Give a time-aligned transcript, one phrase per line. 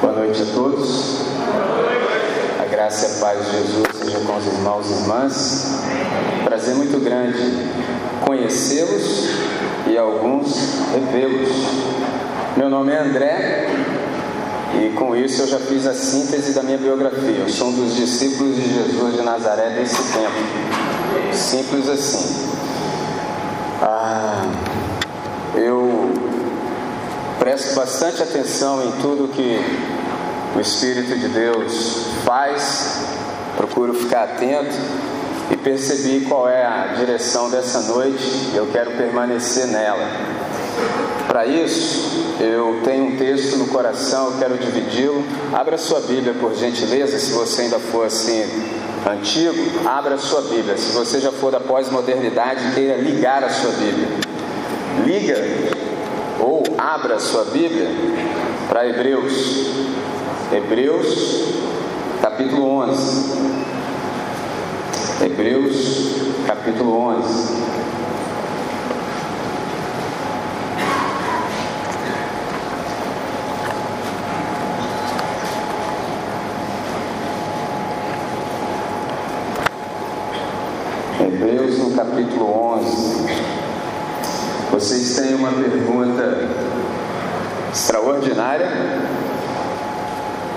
[0.00, 1.22] Boa noite a todos.
[2.60, 5.82] A graça e a paz de Jesus seja com os irmãos e irmãs.
[6.44, 7.68] Prazer muito grande
[8.24, 9.28] conhecê-los
[9.88, 10.54] e alguns
[10.94, 11.48] revê-los.
[12.56, 13.70] Meu nome é André
[14.80, 17.40] e com isso eu já fiz a síntese da minha biografia.
[17.40, 21.32] Eu sou um dos discípulos de Jesus de Nazaré desse tempo.
[21.32, 22.48] Simples assim.
[23.82, 24.44] Ah,
[25.56, 26.17] eu
[27.48, 29.58] presto bastante atenção em tudo que
[30.54, 33.06] o Espírito de Deus faz,
[33.56, 34.76] procuro ficar atento
[35.50, 40.06] e percebi qual é a direção dessa noite e eu quero permanecer nela.
[41.26, 45.24] Para isso, eu tenho um texto no coração, eu quero dividi-lo.
[45.50, 48.44] Abra sua Bíblia, por gentileza, se você ainda for assim
[49.10, 50.76] antigo, abra sua Bíblia.
[50.76, 54.08] Se você já for da pós-modernidade, queira ligar a sua Bíblia.
[55.06, 55.77] Liga
[56.48, 57.88] ou abra a sua Bíblia
[58.70, 59.66] para Hebreus.
[60.50, 61.44] Hebreus,
[62.22, 63.38] capítulo 11.
[65.22, 67.58] Hebreus, capítulo 11.
[81.20, 83.18] Hebreus no capítulo 11.
[84.70, 86.17] Vocês têm uma pergunta
[87.78, 88.68] extraordinária.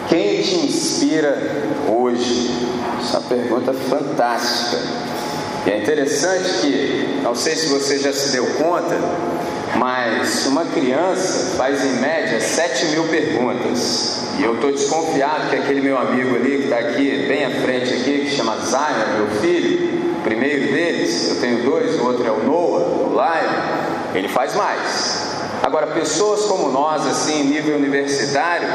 [0.09, 1.37] Quem te inspira
[1.87, 2.51] hoje?
[2.99, 4.77] Essa pergunta fantástica.
[5.65, 8.97] E é interessante que, não sei se você já se deu conta,
[9.75, 14.23] mas uma criança faz em média 7 mil perguntas.
[14.39, 17.93] E eu estou desconfiado que aquele meu amigo ali que está aqui, bem à frente
[17.93, 22.31] aqui, que chama Zion, meu filho, o primeiro deles, eu tenho dois, o outro é
[22.31, 25.30] o Noah, o Lion, ele faz mais.
[25.61, 28.67] Agora, pessoas como nós, assim, nível universitário,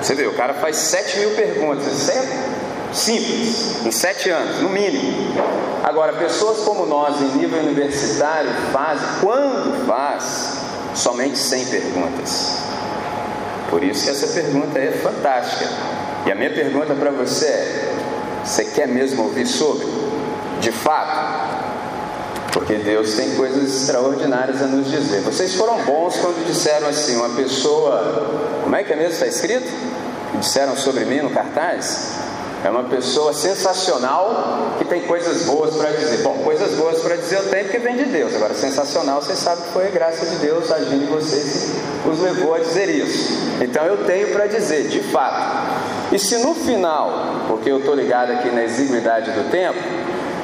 [0.00, 2.48] você vê, o cara faz 7 mil perguntas, isso é
[2.92, 5.34] simples, em 7 anos, no mínimo.
[5.82, 10.58] Agora, pessoas como nós, em nível universitário, fazem, quando faz,
[10.94, 12.58] somente 100 perguntas.
[13.70, 15.68] Por isso que essa pergunta é fantástica.
[16.26, 17.94] E a minha pergunta para você é:
[18.44, 19.86] você quer mesmo ouvir sobre?
[20.60, 21.37] De fato,
[22.52, 25.20] porque Deus tem coisas extraordinárias a nos dizer.
[25.20, 28.26] Vocês foram bons quando disseram assim: uma pessoa,
[28.62, 29.12] como é que é mesmo?
[29.12, 29.68] Está escrito?
[30.38, 32.18] Disseram sobre mim no cartaz?
[32.64, 36.18] É uma pessoa sensacional que tem coisas boas para dizer.
[36.22, 38.34] Bom, coisas boas para dizer eu tenho porque vem de Deus.
[38.34, 41.72] Agora, sensacional, vocês sabem que foi a graça de Deus agindo em vocês
[42.02, 43.38] que os levou a dizer isso.
[43.60, 46.12] Então eu tenho para dizer, de fato.
[46.12, 49.78] E se no final, porque eu estou ligado aqui na exiguidade do tempo,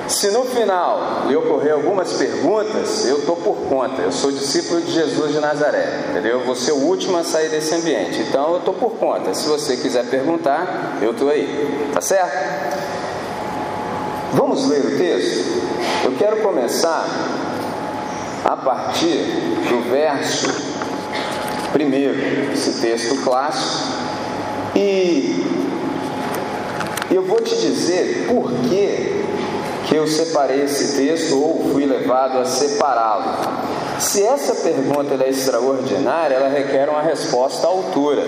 [0.08, 4.02] se no final lhe ocorrer algumas perguntas, eu estou por conta.
[4.02, 6.40] Eu sou discípulo de Jesus de Nazaré, entendeu?
[6.40, 8.20] Eu vou ser o último a sair desse ambiente.
[8.20, 9.32] Então eu estou por conta.
[9.34, 11.90] Se você quiser perguntar, eu estou aí.
[11.92, 12.84] Tá certo?
[14.34, 15.62] Vamos ler o texto?
[16.04, 17.06] Eu quero começar
[18.44, 19.16] a partir
[19.68, 20.74] do verso
[21.72, 24.04] primeiro, esse texto clássico,
[24.76, 25.44] e
[27.10, 29.23] eu vou te dizer por que
[29.86, 33.24] que eu separei esse texto ou fui levado a separá-lo.
[33.98, 38.22] Se essa pergunta é extraordinária, ela requer uma resposta à altura.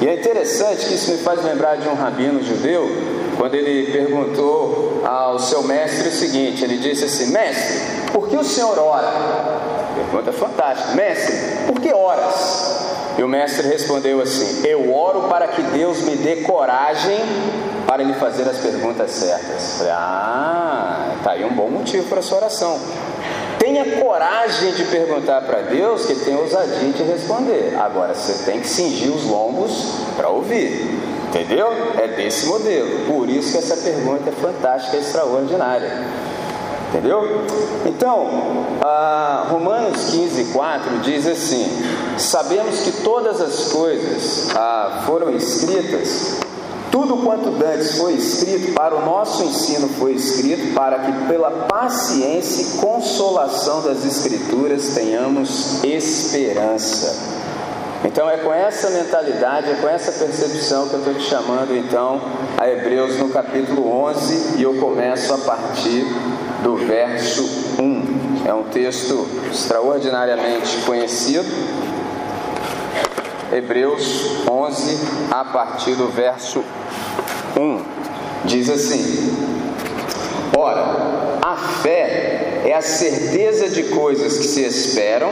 [0.00, 2.88] E é interessante que isso me faz lembrar de um rabino judeu,
[3.36, 7.80] quando ele perguntou ao seu mestre o seguinte: ele disse assim, mestre,
[8.12, 9.12] por que o senhor ora?
[9.94, 12.88] Pergunta fantástica, mestre, por que horas?
[13.18, 17.18] E o mestre respondeu assim: Eu oro para que Deus me dê coragem
[17.88, 19.78] para lhe fazer as perguntas certas.
[19.78, 22.78] Falei, ah, tá aí um bom motivo para a sua oração.
[23.58, 27.74] Tenha coragem de perguntar para Deus que ele tem ousadia de responder.
[27.80, 31.00] Agora você tem que cingir os lombos para ouvir.
[31.30, 31.72] Entendeu?
[31.96, 33.06] É desse modelo.
[33.06, 35.90] Por isso que essa pergunta é fantástica e extraordinária.
[36.90, 37.46] Entendeu?
[37.86, 38.66] Então,
[39.48, 41.66] Romanos 15, 4 diz assim:
[42.18, 46.46] Sabemos que todas as coisas ah, foram escritas
[46.90, 52.62] tudo quanto dantes foi escrito para o nosso ensino foi escrito para que pela paciência
[52.62, 57.38] e consolação das escrituras tenhamos esperança.
[58.04, 62.20] Então é com essa mentalidade, é com essa percepção que eu estou te chamando então
[62.56, 66.06] a Hebreus no capítulo 11 e eu começo a partir
[66.62, 67.42] do verso
[67.78, 68.46] 1.
[68.48, 71.44] É um texto extraordinariamente conhecido,
[73.52, 74.98] Hebreus 11,
[75.30, 76.62] a partir do verso
[77.56, 77.82] 1.
[78.44, 79.36] Diz assim:
[80.56, 85.30] Ora, a fé é a certeza de coisas que se esperam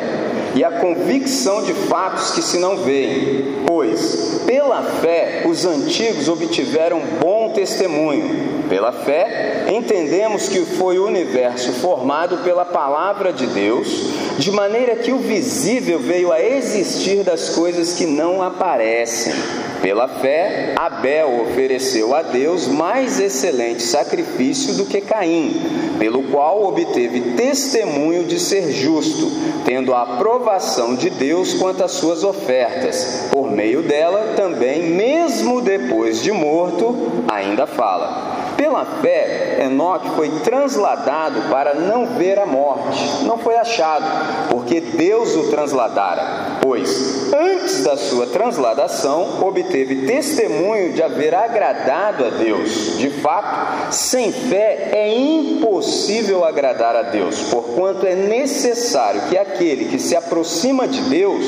[0.55, 3.57] e a convicção de fatos que se não veem.
[3.67, 8.65] Pois, pela fé, os antigos obtiveram bom testemunho.
[8.69, 13.89] Pela fé, entendemos que foi o universo formado pela palavra de Deus,
[14.39, 19.33] de maneira que o visível veio a existir das coisas que não aparecem.
[19.81, 25.61] Pela fé, Abel ofereceu a Deus mais excelente sacrifício do que Caim,
[25.99, 29.31] pelo qual obteve testemunho de ser justo,
[29.65, 33.29] tendo a aprovação de Deus quanto às suas ofertas.
[33.31, 36.97] Por meio dela, também, mesmo depois de morto,
[37.29, 38.46] ainda fala.
[38.57, 43.25] Pela fé, Enoque foi transladado para não ver a morte.
[43.25, 44.05] Não foi achado,
[44.51, 46.59] porque Deus o transladara.
[46.61, 52.97] Pois, antes da sua transladação, obteve testemunho de haver agradado a Deus.
[52.99, 59.99] De fato, sem fé é impossível agradar a Deus, porquanto é necessário que aquele que
[59.99, 61.45] se aproxima de Deus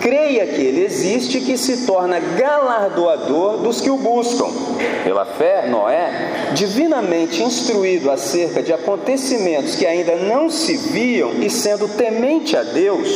[0.00, 4.48] creia que ele existe e que se torna galardoador dos que o buscam.
[5.04, 11.88] Pela fé, Noé, divinamente instruído acerca de acontecimentos que ainda não se viam e sendo
[11.88, 13.08] temente a Deus,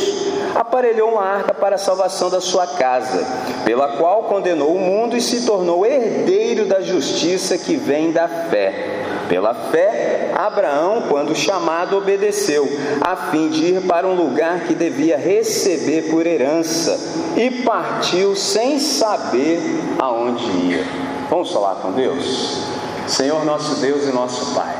[0.55, 3.25] aparelhou uma arca para a salvação da sua casa,
[3.65, 8.91] pela qual condenou o mundo e se tornou herdeiro da justiça que vem da fé.
[9.27, 12.67] Pela fé, Abraão, quando chamado, obedeceu,
[13.01, 16.97] a fim de ir para um lugar que devia receber por herança,
[17.35, 19.59] e partiu sem saber
[19.97, 20.83] aonde ia.
[21.29, 22.74] Vamos falar com Deus?
[23.07, 24.75] Senhor nosso Deus e nosso Pai.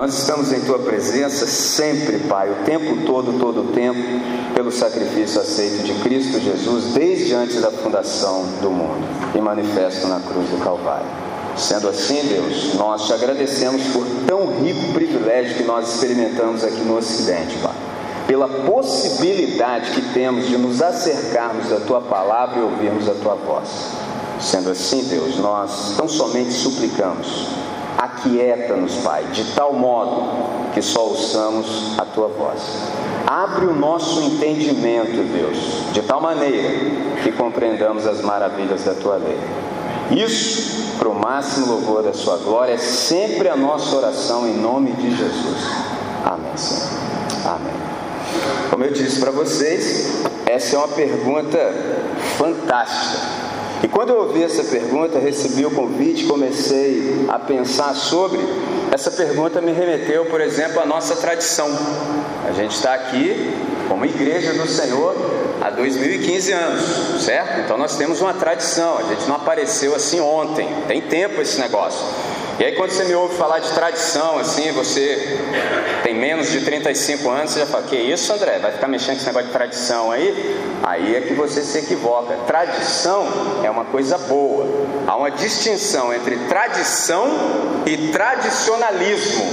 [0.00, 4.00] Nós estamos em Tua presença sempre, Pai, o tempo todo, todo o tempo,
[4.52, 10.18] pelo sacrifício aceito de Cristo Jesus, desde antes da fundação do mundo e manifesto na
[10.18, 11.06] cruz do Calvário.
[11.56, 16.96] Sendo assim, Deus, nós te agradecemos por tão rico privilégio que nós experimentamos aqui no
[16.96, 17.74] Ocidente, Pai.
[18.26, 24.01] Pela possibilidade que temos de nos acercarmos da tua palavra e ouvirmos a tua voz.
[24.42, 27.46] Sendo assim, Deus, nós tão somente suplicamos,
[27.96, 32.60] aquieta-nos, Pai, de tal modo que só ouçamos a tua voz.
[33.24, 36.68] Abre o nosso entendimento, Deus, de tal maneira
[37.22, 39.38] que compreendamos as maravilhas da tua lei.
[40.10, 44.92] Isso, para o máximo louvor da Sua glória, é sempre a nossa oração em nome
[44.92, 45.66] de Jesus.
[46.24, 46.90] Amém, Senhor.
[47.46, 47.74] Amém.
[48.70, 51.58] Como eu disse para vocês, essa é uma pergunta
[52.36, 53.41] fantástica.
[53.82, 58.38] E quando eu ouvi essa pergunta, recebi o convite, comecei a pensar sobre.
[58.92, 61.68] Essa pergunta me remeteu, por exemplo, à nossa tradição.
[62.48, 63.52] A gente está aqui
[63.88, 65.16] como igreja do Senhor
[65.60, 67.60] há 2015 anos, certo?
[67.60, 72.06] Então nós temos uma tradição, a gente não apareceu assim ontem, tem tempo esse negócio.
[72.58, 75.38] E aí quando você me ouve falar de tradição, assim, você
[76.02, 79.20] tem menos de 35 anos, você já fala, que isso André, vai ficar mexendo com
[79.20, 80.58] esse negócio de tradição aí?
[80.82, 82.36] Aí é que você se equivoca.
[82.46, 83.26] Tradição
[83.62, 84.66] é uma coisa boa.
[85.06, 87.30] Há uma distinção entre tradição
[87.86, 89.46] e tradicionalismo.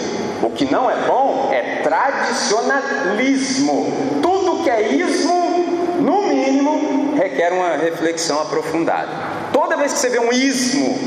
[0.44, 4.20] O que não é bom é tradicionalismo.
[4.22, 9.12] Tudo que é ismo, no mínimo, requer uma reflexão aprofundada.
[9.54, 11.00] Toda vez que você vê um ismo,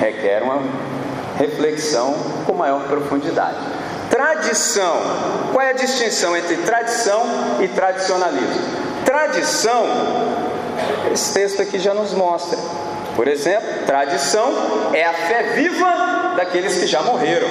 [0.00, 0.89] requer uma
[1.40, 2.14] reflexão
[2.46, 3.56] com maior profundidade.
[4.10, 5.00] Tradição.
[5.52, 7.22] Qual é a distinção entre tradição
[7.60, 8.60] e tradicionalismo?
[9.04, 9.86] Tradição,
[11.12, 12.58] esse texto aqui já nos mostra.
[13.16, 14.52] Por exemplo, tradição
[14.92, 17.48] é a fé viva daqueles que já morreram.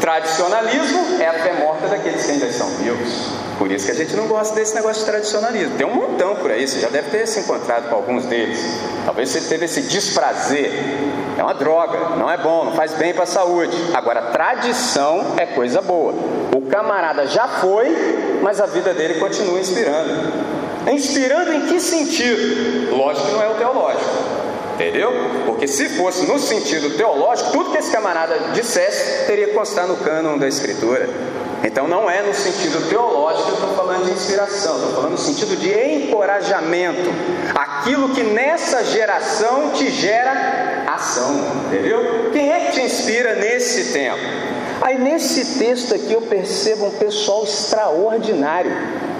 [0.00, 3.28] Tradicionalismo é a fé morta daqueles que ainda estão vivos.
[3.58, 5.76] Por isso que a gente não gosta desse negócio de tradicionalismo.
[5.76, 8.58] Tem um montão por aí, você já deve ter se encontrado com alguns deles.
[9.04, 10.70] Talvez você teve esse desprazer.
[11.38, 13.72] É uma droga, não é bom, não faz bem para a saúde.
[13.94, 16.12] Agora, tradição é coisa boa.
[16.52, 20.32] O camarada já foi, mas a vida dele continua inspirando.
[20.90, 22.90] Inspirando em que sentido?
[22.96, 24.04] Lógico que não é o teológico.
[24.74, 25.12] Entendeu?
[25.46, 29.96] Porque se fosse no sentido teológico, tudo que esse camarada dissesse teria que constar no
[29.96, 31.08] cânon da Escritura.
[31.62, 35.18] Então não é no sentido teológico que eu estou falando de inspiração, estou falando no
[35.18, 37.10] sentido de encorajamento.
[37.54, 41.34] Aquilo que nessa geração te gera ação,
[41.66, 42.30] entendeu?
[42.32, 44.20] Quem é que te inspira nesse tempo?
[44.80, 48.70] Aí nesse texto aqui eu percebo um pessoal extraordinário,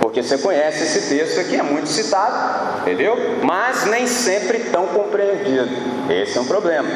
[0.01, 3.17] porque você conhece esse texto aqui, é muito citado, entendeu?
[3.43, 5.69] Mas nem sempre tão compreendido.
[6.09, 6.89] Esse é um problema.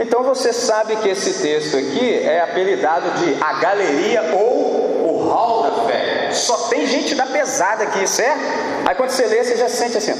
[0.00, 4.83] Então você sabe que esse texto aqui é apelidado de a galeria ou
[5.34, 6.30] hall da fé.
[6.32, 8.40] Só tem gente da pesada aqui, certo?
[8.86, 10.14] Aí quando você lê, você já se sente assim,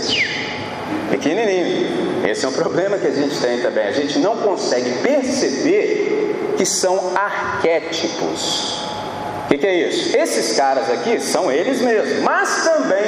[1.11, 2.29] pequenininho.
[2.29, 3.87] Esse é um problema que a gente tem também.
[3.87, 8.85] A gente não consegue perceber que são arquétipos.
[9.45, 10.17] O que, que é isso?
[10.17, 13.05] Esses caras aqui são eles mesmos, mas também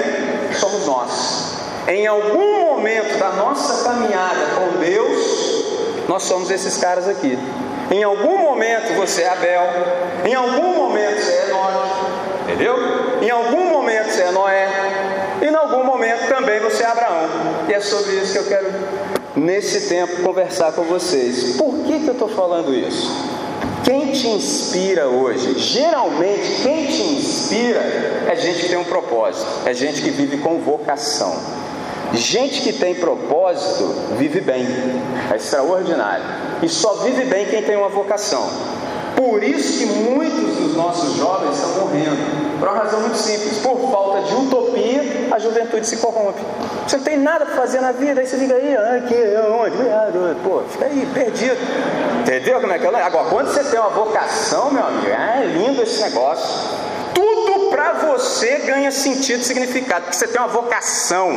[0.53, 1.57] somos nós.
[1.89, 7.39] Em algum momento da nossa caminhada com Deus, nós somos esses caras aqui.
[7.91, 9.63] Em algum momento você é Abel,
[10.25, 11.36] em algum momento você é
[12.47, 12.77] entendeu?
[13.21, 14.69] Em algum momento você é Noé,
[15.43, 17.29] e em algum momento também você é Abraão.
[17.69, 18.73] E é sobre isso que eu quero,
[19.35, 21.57] nesse tempo, conversar com vocês.
[21.57, 23.11] Por que, que eu estou falando isso?
[23.85, 25.59] Quem te inspira hoje?
[25.59, 27.81] Geralmente, quem te inspira
[28.29, 31.37] é gente que tem um propósito, é gente que vive com vocação.
[32.13, 33.85] Gente que tem propósito
[34.17, 34.65] vive bem,
[35.31, 36.25] é extraordinário.
[36.63, 38.49] E só vive bem quem tem uma vocação.
[39.17, 42.59] Por isso que muitos dos nossos jovens estão morrendo.
[42.59, 43.59] Por uma razão muito simples.
[43.59, 46.41] Por falta de utopia, a juventude se corrompe.
[46.87, 49.15] Você não tem nada para fazer na vida, aí você liga aí, aqui,
[49.51, 49.77] onde?
[50.43, 51.57] Pô, fica aí, perdido.
[52.21, 53.03] Entendeu como é que é?
[53.03, 56.77] Agora, quando você tem uma vocação, meu amigo, é lindo esse negócio.
[57.15, 61.33] Tudo para você ganha sentido e significado, porque você tem uma vocação.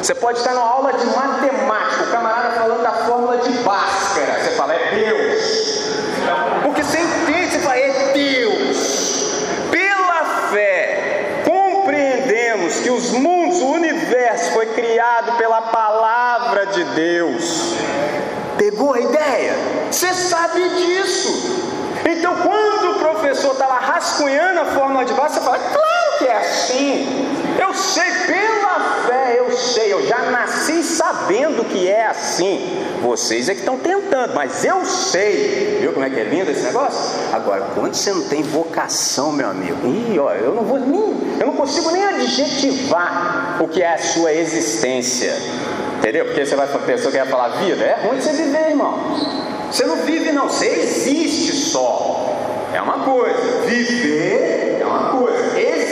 [0.00, 4.40] Você pode estar numa aula de matemática, o camarada falando da fórmula de Bhaskara.
[4.40, 5.77] Você fala, é Deus.
[6.82, 9.44] Você fala, é Deus.
[9.70, 17.74] Pela fé, compreendemos que os mundos, o universo foi criado pela palavra de Deus.
[18.56, 19.54] Pegou a ideia?
[19.90, 21.58] Você sabe disso.
[22.04, 26.26] Então, quando o professor está lá rascunhando a fórmula de base, você fala, claro que
[26.26, 27.56] é assim.
[27.60, 32.86] Eu sei, pela fé, eu sei, eu já nasci sabendo que é assim.
[33.02, 35.78] Vocês é que estão tentando, mas eu sei.
[35.80, 37.20] Viu como é que é lindo esse negócio?
[37.32, 41.46] Agora, quando você não tem vocação, meu amigo, ih, ó, eu não vou nem, eu
[41.46, 45.34] não consigo nem adjetivar o que é a sua existência.
[45.98, 46.26] Entendeu?
[46.26, 49.16] Porque você vai para pessoa que vai falar vida, é ruim você viver, irmão.
[49.70, 52.34] Você não vive, não, você existe só.
[52.72, 53.62] É uma coisa.
[53.66, 55.58] Viver é uma coisa.
[55.58, 55.87] Existir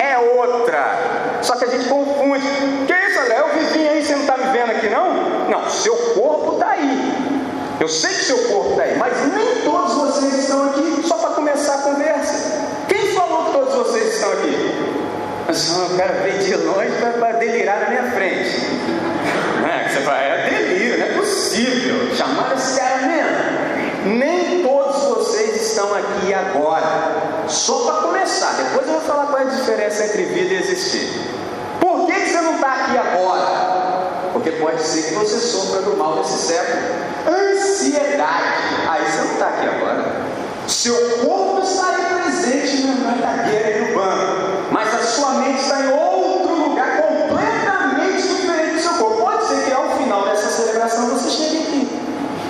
[0.00, 1.38] é outra.
[1.42, 2.46] Só que a gente confunde.
[2.86, 3.40] Que isso, André?
[3.40, 5.48] Eu vivi aí, você não está me vendo aqui, não?
[5.48, 7.12] Não, seu corpo está aí.
[7.80, 11.30] Eu sei que seu corpo está aí, mas nem todos vocês estão aqui só para
[11.30, 12.60] começar a conversa.
[12.88, 14.98] Quem falou que todos vocês estão aqui?
[15.46, 18.56] Mas o cara veio de longe para delirar na minha frente.
[19.64, 22.14] É, você vai, é delírio, não é possível.
[22.16, 24.16] Chamar esse cara mesmo.
[24.18, 27.27] Nem todos vocês estão aqui agora.
[27.48, 28.52] Só para começar.
[28.56, 31.08] Depois eu vou falar qual é a diferença entre vida e existir.
[31.80, 33.68] Por que, você não está aqui agora?
[34.32, 36.82] Porque pode ser que você sofra do mal desse século.
[37.26, 38.44] Ansiedade.
[38.88, 40.28] Aí você não está aqui agora.
[40.68, 45.80] Seu corpo está aí presente na cadeira e no banco, mas a sua mente está
[45.80, 49.22] em outro lugar completamente diferente do seu corpo.
[49.22, 52.00] Pode ser que ao final dessa celebração você chegue aqui.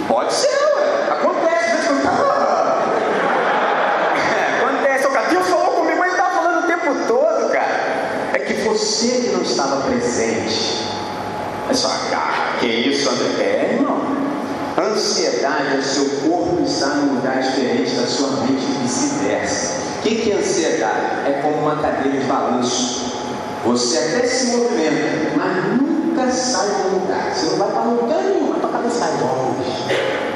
[0.08, 1.12] Pode ser, ué.
[1.12, 2.82] Acontece, Deus não tá
[4.36, 8.30] é, Acontece, o cara, Deus falou comigo, mas ele estava falando o tempo todo, cara.
[8.34, 10.88] É que você que não estava presente.
[11.78, 13.44] Só, cara, que isso, André?
[13.44, 14.00] É, irmão.
[14.76, 19.74] Ansiedade é o seu corpo estar num lugar diferente da sua mente e vice-versa.
[19.98, 21.28] O que, que é ansiedade?
[21.28, 23.12] É como uma cadeira de balanço.
[23.64, 27.32] Você até se movimenta, mas nunca sai do lugar.
[27.32, 29.70] Você não vai para lugar nenhum, a tua cabeça vai longe.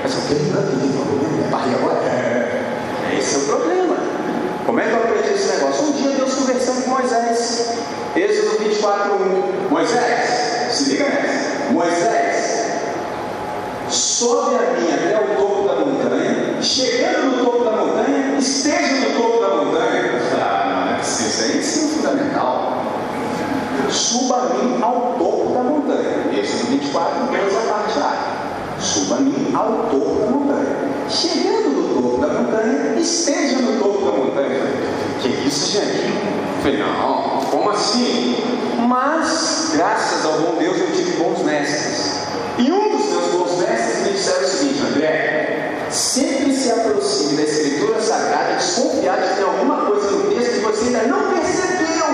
[0.01, 1.99] Mas eu quero tanto de problema, barriga agora?
[2.05, 3.19] É.
[3.19, 3.97] Esse é o problema.
[4.65, 5.87] Como é que eu aprendi esse negócio?
[5.87, 7.73] Um dia Deus conversando com Moisés.
[8.15, 9.71] Êxodo 24, 1.
[9.71, 10.42] Moisés,
[10.73, 11.73] se liga nessa.
[11.73, 12.73] Moisés,
[13.89, 19.21] sobe a mim até o topo da montanha, chegando no topo da montanha, esteja no
[19.21, 20.13] topo da montanha.
[20.41, 22.83] Ah, não é preciso, isso é ensino fundamental.
[23.91, 26.41] Suba a mim ao topo da montanha.
[26.41, 28.81] Êxodo 24, 2 a parte A.
[28.81, 30.77] Suba a mim ao topo da montanha.
[31.09, 34.63] Chegando no topo da montanha, esteja no topo da montanha.
[35.21, 36.13] Que isso, gente?
[36.63, 38.35] Falei, não, como assim?
[38.89, 42.23] Mas, graças ao bom Deus, eu tive bons mestres.
[42.59, 47.43] E um dos meus bons mestres me disseram o seguinte, André, sempre se aproxime da
[47.43, 52.07] Escritura Sagrada desconfiado de que tem alguma coisa no texto que você ainda não percebeu.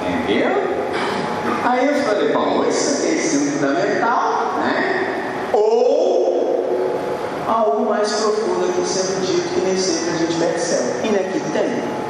[0.00, 0.72] Entendeu?
[1.64, 5.50] Aí eu falei, bom, isso aqui é ensino fundamental, né?
[5.52, 6.64] Ou
[7.46, 10.92] algo mais profundo aqui sendo dito que nem sempre a gente percebe.
[11.04, 12.01] E aqui tem.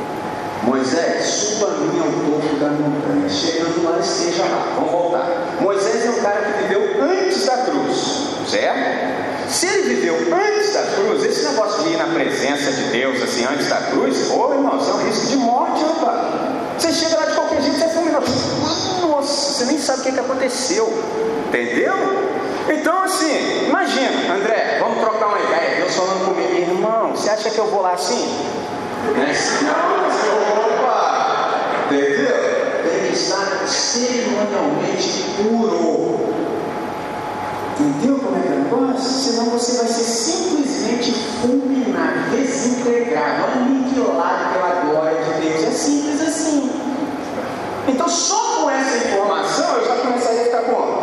[0.65, 3.29] Moisés, suba a mim ao topo da montanha.
[3.29, 4.75] Chegando lá, esteja lá.
[4.77, 5.57] Vamos voltar.
[5.61, 8.79] Moisés é um cara que viveu antes da cruz, certo?
[8.79, 9.49] É?
[9.49, 13.45] Se ele viveu antes da cruz, esse negócio de ir na presença de Deus, assim,
[13.45, 16.21] antes da cruz, ô oh, irmão, isso é um risco de morte, rapaz.
[16.79, 18.21] Você chega lá de qualquer jeito, você fuma.
[19.09, 20.93] Nossa, você nem sabe o que, é que aconteceu.
[21.49, 21.95] Entendeu?
[22.69, 25.77] Então, assim, imagina, André, vamos trocar uma ideia.
[25.77, 28.62] Deus falando comigo, irmão, você acha que eu vou lá assim?
[29.11, 29.35] Né?
[29.35, 31.89] Senão você, opa!
[31.89, 36.33] Tem que estar cerimonialmente puro.
[37.79, 38.49] Entendeu como é que?
[38.49, 38.63] É
[39.01, 45.65] Senão você vai ser simplesmente fulminado, desintegrado, aniquilado pela é glória de Deus.
[45.65, 46.71] É simples assim.
[47.89, 51.02] Então, só com essa informação eu já começaria a ficar com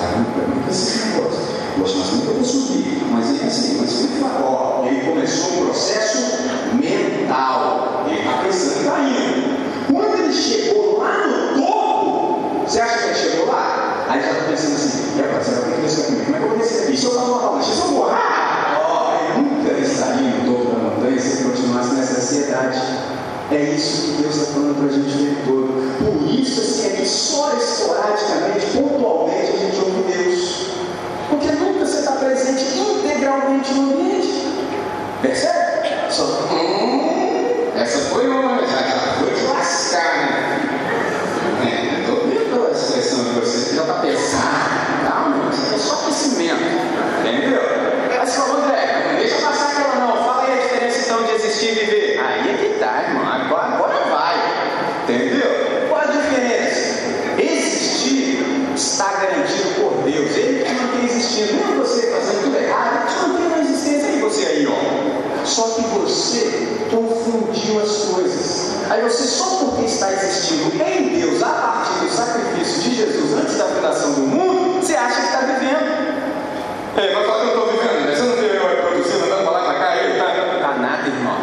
[0.00, 0.35] สาม
[69.06, 73.34] Então, você só porque está existindo é em Deus a partir do sacrifício de Jesus
[73.34, 76.16] antes da fundação do mundo, você acha que está vivendo.
[76.96, 78.16] É, mas falar que eu estou vivendo, né?
[78.16, 80.56] Você não viu eu produzindo, andando lá para cá, ele está vendo.
[80.56, 81.36] Está nada, irmão.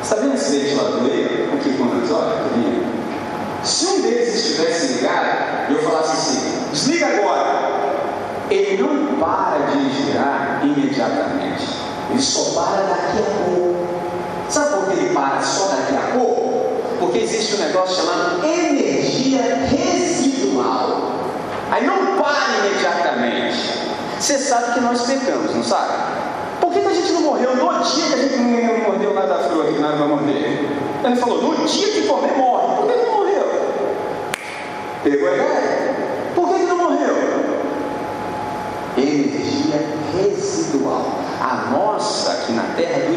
[0.00, 1.50] Está vendo esse ventilador aí?
[1.52, 2.42] Aqui com o episódio?
[3.64, 7.72] Se um deles estivesse ligado, eu falasse assim, desliga agora.
[8.48, 11.66] Ele não para de girar imediatamente.
[12.10, 13.86] Ele só para daqui a pouco.
[14.48, 16.31] Sabe por que ele para só daqui a pouco?
[17.02, 21.10] porque existe um negócio chamado energia residual.
[21.68, 23.58] Aí não para imediatamente.
[24.20, 25.92] Você sabe que nós pecamos, não sabe?
[26.60, 29.38] Por que, que a gente não morreu no dia que a gente não mordeu nada
[29.38, 30.68] fruta que nós vai morrer?
[31.04, 32.76] Ele falou, no dia que comer, morre.
[32.76, 33.46] Por que, que não morreu?
[35.02, 35.94] Pegou a ideia?
[36.36, 37.16] Por que, que não morreu?
[38.96, 39.80] Energia
[40.14, 41.04] residual.
[41.40, 43.10] A nossa aqui na Terra é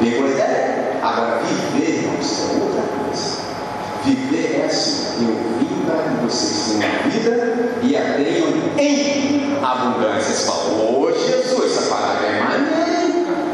[0.00, 0.44] Pegou a ideia?
[0.44, 3.38] É, agora, viver, irmãos, é outra coisa.
[4.04, 10.34] Viver é assim: eu vim para que vocês tenham vida e a tenham em abundância.
[10.34, 12.84] Você fala, ô Jesus, essa palavra é maneira.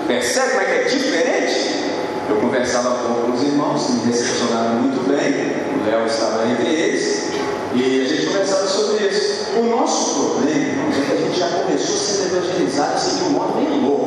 [0.06, 1.90] Percebe como é que é diferente?
[2.28, 7.30] Eu conversava com os irmãos, me recepcionaram muito bem, o Léo estava entre eles,
[7.74, 9.50] e a gente conversava sobre isso.
[9.58, 13.24] O nosso problema, irmãos, é que a gente já começou a ser evangelizado assim, de
[13.24, 13.99] um modo bem louco.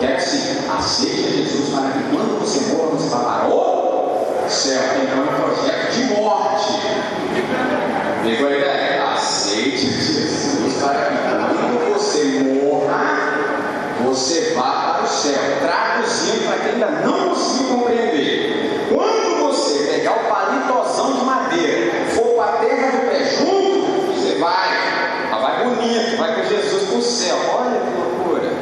[0.00, 4.80] É assim, aceite Jesus para que quando você morra, você vá para o céu.
[5.02, 6.72] Então é um projeto de morte.
[8.22, 9.12] Pegou a ideia?
[9.12, 12.24] Aceite Jesus para que quando você
[12.62, 15.34] morra, você vá para o céu.
[15.60, 18.86] Traduzindo para quem ainda não conseguiu compreender.
[18.94, 24.38] Quando você pegar o palitozão de madeira, for para a terra do pé junto, você
[24.38, 24.78] vai.
[25.40, 27.36] Vai bonito, vai com Jesus para o céu.
[27.52, 28.52] Olha que loucura.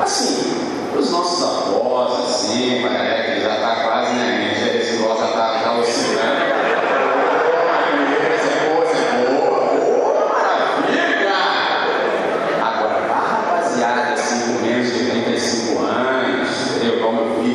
[0.00, 0.51] Assim,
[1.12, 4.38] nossos avós, assim, galera que já está quase, né?
[4.38, 6.52] Minha esse já está tá oscilando.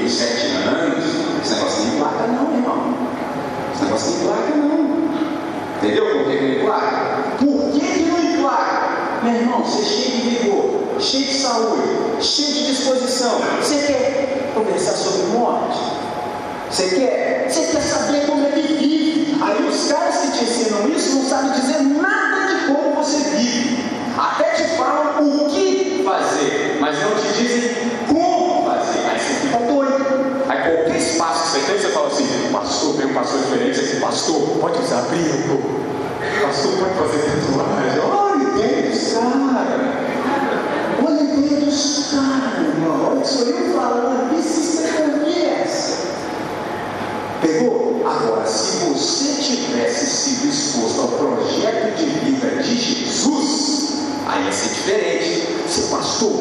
[0.08, 1.06] sete anos,
[1.44, 2.98] esse negócio nem placa não, irmão.
[3.74, 4.78] Esse negócio nem placa não.
[5.78, 6.98] Entendeu por que não emplaca?
[7.38, 9.24] Por que, que não emplaca?
[9.24, 13.40] Meu irmão, você é cheio de vigor, cheio de saúde, cheio de disposição.
[13.62, 15.78] Você quer conversar sobre morte?
[16.70, 17.48] Você quer?
[17.50, 19.38] Você quer saber como é que vive?
[19.42, 23.84] Aí os caras que te ensinam isso não sabem dizer nada de como você vive.
[24.18, 27.72] Até te falam o que fazer, mas não te dizem
[28.08, 29.00] como fazer.
[29.08, 30.44] Aí você fica doido.
[30.50, 34.42] Aí qualquer espaço que você tem, você fala assim, pastor, tem um pastor diferente, pastor,
[34.60, 35.62] pode usar brinco,
[36.42, 38.00] pastor, pode fazer tatuagem.
[38.10, 39.38] Olha a ideia dos caras.
[41.06, 41.38] Olha a
[42.16, 43.12] irmão.
[43.12, 46.08] Olha, sou eu falando aqui, se você conhece.
[47.42, 48.04] Pegou?
[48.06, 53.94] Agora, se você tivesse sido exposto ao projeto de vida de Jesus,
[54.28, 55.48] aí ia ser diferente.
[55.68, 56.32] Você, pastor,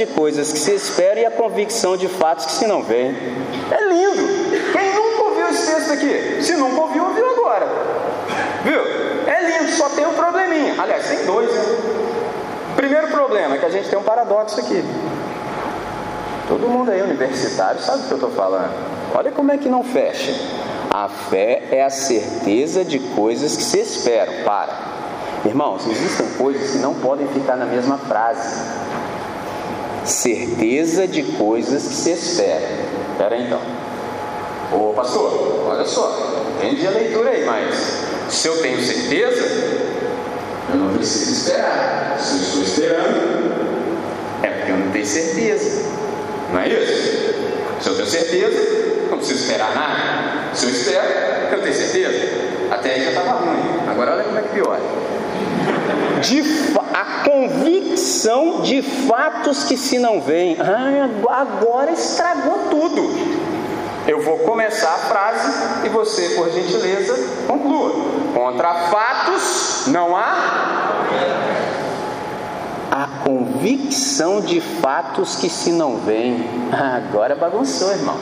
[0.00, 3.14] de coisas que se esperam e a convicção de fatos que se não veem.
[3.70, 4.72] É lindo.
[4.72, 6.42] Quem nunca ouviu esse texto aqui?
[6.42, 7.66] Se nunca ouviu, ouviu agora.
[8.64, 8.80] Viu?
[9.26, 10.74] É lindo, só tem um probleminha.
[10.80, 11.50] Aliás, tem dois?
[12.76, 14.82] Primeiro problema é que a gente tem um paradoxo aqui.
[16.48, 18.72] Todo mundo aí universitário sabe o que eu estou falando.
[19.14, 20.32] Olha como é que não fecha.
[20.90, 24.44] A fé é a certeza de coisas que se esperam.
[24.44, 24.72] Para.
[25.44, 28.89] Irmãos, existem coisas que não podem ficar na mesma frase.
[30.10, 32.68] Certeza de coisas que se esperam.
[33.12, 33.60] Espera aí, então.
[34.72, 39.40] Ô pastor, olha só, entendi a leitura aí, mas se eu tenho certeza,
[40.68, 42.16] eu não preciso esperar.
[42.18, 45.88] Se eu estou esperando, é porque eu não tenho certeza.
[46.52, 47.34] Não é isso?
[47.80, 50.54] Se eu tenho certeza, não preciso esperar nada.
[50.54, 51.06] Se eu espero,
[51.52, 52.28] eu tenho certeza.
[52.68, 53.88] Até aí já estava ruim.
[53.88, 54.82] Agora olha como é que piora.
[56.20, 56.42] De
[56.92, 60.56] a convicção de fatos que se não veem.
[60.60, 61.08] Ah,
[61.40, 63.50] agora estragou tudo.
[64.06, 67.92] Eu vou começar a frase e você, por gentileza, conclua.
[68.34, 70.90] Contra fatos não há
[72.90, 76.44] a convicção de fatos que se não veem.
[76.72, 78.16] Agora bagunçou, irmão.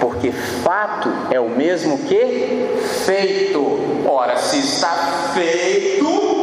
[0.00, 2.68] Porque fato é o mesmo que
[3.06, 4.04] feito.
[4.06, 4.90] Ora, se está
[5.32, 6.35] feito,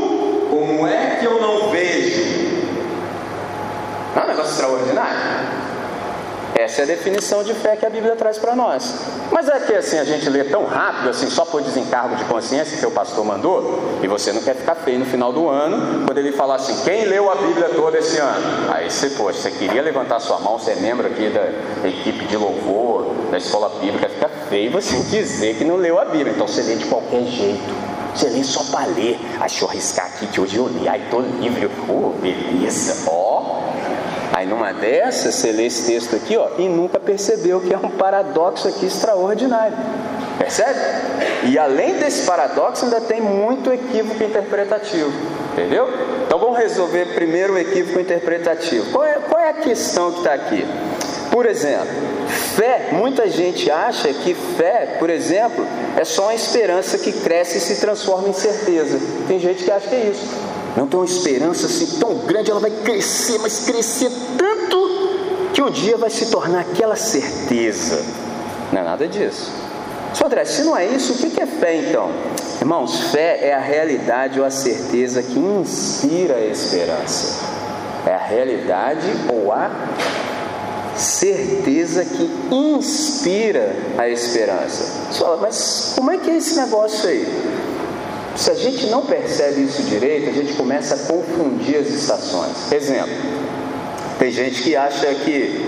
[0.53, 2.21] como é que eu não vejo?
[4.15, 5.63] Não é um negócio extraordinário.
[6.55, 8.93] Essa é a definição de fé que a Bíblia traz para nós.
[9.31, 12.77] Mas é que assim a gente lê tão rápido, assim, só por desencargo de consciência
[12.77, 16.19] que o pastor mandou, e você não quer ficar feio no final do ano, quando
[16.19, 18.71] ele falar assim, quem leu a Bíblia toda esse ano?
[18.71, 22.37] Aí você, poxa, você queria levantar sua mão, você é membro aqui da equipe de
[22.37, 26.61] louvor, da escola bíblica, fica feio você dizer que não leu a Bíblia, então você
[26.61, 27.93] lê de qualquer jeito.
[28.15, 29.19] Você lê só para ler.
[29.39, 29.65] Aí deixa
[30.27, 30.87] que hoje eu li.
[30.87, 31.69] Aí tô livre.
[31.87, 33.09] Oh, beleza.
[33.09, 33.43] Ó, oh,
[34.33, 37.91] Aí numa dessas, você lê esse texto aqui, ó, e nunca percebeu que é um
[37.91, 39.77] paradoxo aqui extraordinário.
[40.39, 40.79] Percebe?
[41.43, 45.11] E além desse paradoxo, ainda tem muito equívoco interpretativo.
[45.51, 45.87] Entendeu?
[46.25, 48.91] Então vamos resolver primeiro o equívoco interpretativo.
[48.91, 50.65] Qual é, qual é a questão que está aqui?
[51.31, 51.87] Por exemplo,
[52.55, 55.65] fé, muita gente acha que fé, por exemplo,
[55.97, 58.99] é só uma esperança que cresce e se transforma em certeza.
[59.27, 60.27] Tem gente que acha que é isso.
[60.75, 65.69] Não tem uma esperança assim tão grande, ela vai crescer, mas crescer tanto que um
[65.69, 68.03] dia vai se tornar aquela certeza.
[68.71, 69.51] Não é nada disso.
[70.13, 72.11] Só André, se não é isso, o que é fé então?
[72.59, 77.43] Irmãos, fé é a realidade ou a certeza que inspira a esperança.
[78.05, 79.71] É a realidade ou a
[80.95, 85.11] certeza que inspira a esperança.
[85.11, 87.27] Só, mas como é que é esse negócio aí?
[88.35, 92.71] Se a gente não percebe isso direito, a gente começa a confundir as estações.
[92.71, 93.13] Exemplo:
[94.17, 95.65] tem gente que acha que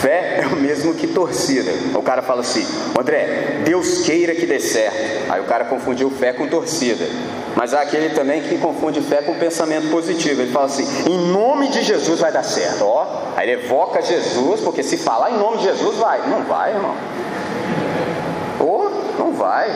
[0.00, 1.70] fé é o mesmo que torcida.
[1.94, 2.64] O cara fala assim:
[2.98, 4.96] André, Deus queira que dê certo.
[5.30, 7.06] Aí o cara confundiu fé com torcida.
[7.56, 10.42] Mas há aquele também que confunde fé com pensamento positivo.
[10.42, 12.84] Ele fala assim: em nome de Jesus vai dar certo.
[12.84, 16.20] Ó, aí ele evoca Jesus, porque se falar em nome de Jesus vai.
[16.28, 16.94] Não vai, irmão.
[18.60, 19.70] Ou não vai.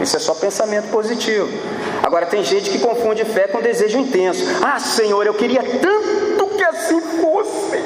[0.00, 1.48] Isso é só pensamento positivo.
[2.04, 4.44] Agora tem gente que confunde fé com desejo intenso.
[4.62, 7.82] Ah, Senhor, eu queria tanto que assim fosse.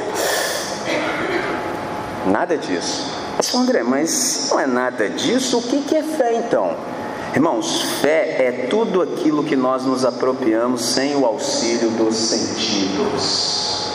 [2.26, 3.10] Nada disso.
[3.38, 5.58] Mas, André, mas não é nada disso?
[5.58, 6.76] O que é fé então?
[7.34, 13.90] Irmãos, fé é tudo aquilo que nós nos apropriamos sem o auxílio dos sentidos.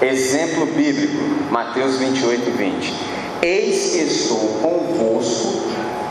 [0.00, 1.16] Exemplo bíblico,
[1.50, 2.94] Mateus 28, 20.
[3.42, 5.62] Eis que estou convosco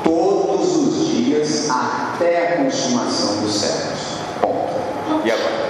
[0.03, 3.99] todos os dias até a consumação dos séculos.
[4.41, 5.25] Ponto.
[5.25, 5.65] E agora?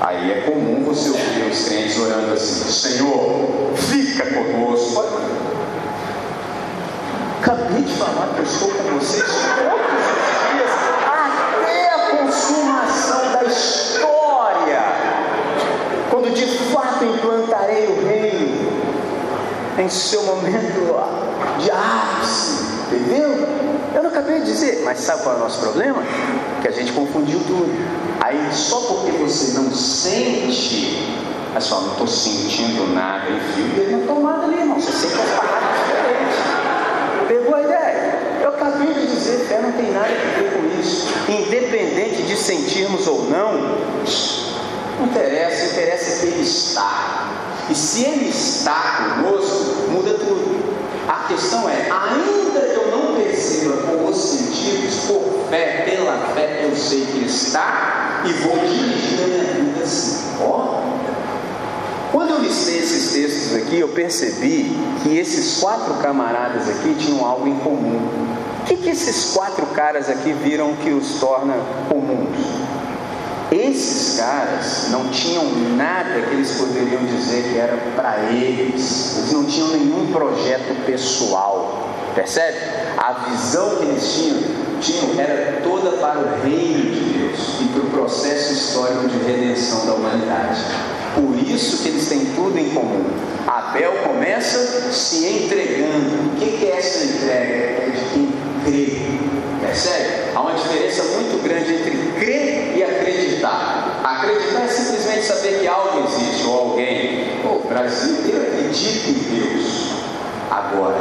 [0.00, 5.04] Aí é comum você ouvir os crentes orando assim: Senhor, fica conosco.
[7.46, 10.70] Acabei de falar que eu estou com vocês todos os dias
[11.06, 14.82] até a consumação da história.
[16.10, 18.82] Quando de fato implantarei o reino
[19.78, 20.96] em seu momento
[21.60, 23.48] de ápice Entendeu?
[23.94, 26.02] Eu não acabei de dizer, mas sabe qual é o nosso problema?
[26.62, 27.72] Que a gente confundiu tudo.
[28.20, 31.16] Aí só porque você não sente,
[31.54, 34.80] é só, não estou sentindo nada, enfim, ele na tomada ali, irmão.
[34.80, 36.56] Você sente as diferentes.
[37.26, 38.40] Pegou a ideia?
[38.78, 41.08] De dizer, fé não tem nada a ver com isso.
[41.28, 43.52] Independente de sentirmos ou não,
[44.98, 47.28] não interessa, interessa que ele está.
[47.70, 50.56] E se ele está conosco, muda tudo.
[51.08, 56.76] A questão é, ainda eu não perceba com os sentidos, por fé, pela fé, eu
[56.76, 60.24] sei que Ele está e vou dirigir a minha vida assim.
[60.40, 60.82] Ó.
[62.12, 67.46] Quando eu listei esses textos aqui, eu percebi que esses quatro camaradas aqui tinham algo
[67.46, 68.25] em comum.
[68.66, 71.54] Que, que esses quatro caras aqui viram que os torna
[71.88, 72.36] comuns?
[73.52, 75.44] Esses caras não tinham
[75.76, 81.88] nada que eles poderiam dizer que era para eles, eles não tinham nenhum projeto pessoal,
[82.12, 82.58] percebe?
[82.98, 84.42] A visão que eles tinham,
[84.80, 89.86] tinham era toda para o reino de Deus e para o processo histórico de redenção
[89.86, 90.60] da humanidade.
[91.14, 93.04] Por isso que eles têm tudo em comum.
[93.46, 96.32] Abel começa se entregando.
[96.32, 96.80] O que é
[98.66, 98.98] crer.
[99.60, 100.34] Percebe?
[100.34, 104.00] Há uma diferença muito grande entre crer e acreditar.
[104.04, 107.40] Acreditar é simplesmente saber que algo existe ou alguém.
[107.42, 109.92] Pô, o Brasil inteiro acredita em Deus.
[110.50, 111.00] Agora,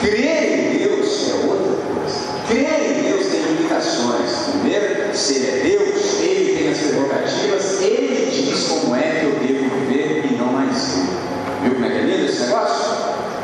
[0.00, 2.18] crer em Deus é outra coisa.
[2.46, 4.30] Crer em Deus tem limitações.
[4.52, 9.32] Primeiro, se ele é Deus, ele tem as prerrogativas, ele diz como é que eu
[9.32, 11.62] devo viver e não mais eu.
[11.62, 12.96] Viu como é que é lindo esse negócio?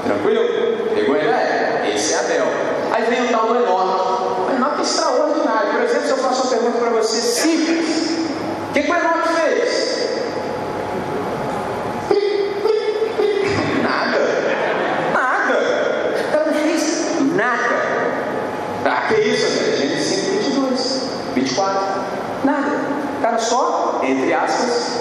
[0.05, 0.45] Tranquilo?
[0.95, 1.95] Pegou a ideia?
[1.95, 2.74] Esse é Abel.
[2.95, 4.53] Aí vem o tal do Enoque.
[4.53, 5.73] O Enoque é extraordinário.
[5.73, 8.29] Por exemplo, se eu faço uma pergunta para você simples,
[8.71, 10.09] o que, que o Enoque fez?
[13.83, 14.19] Nada.
[15.13, 15.55] Nada.
[16.21, 17.75] O cara não fez nada.
[18.85, 19.77] Ah, que isso, André?
[19.77, 21.81] Gênesis 5, 22, 24.
[22.45, 22.77] Nada.
[23.19, 25.01] O cara só, entre aspas,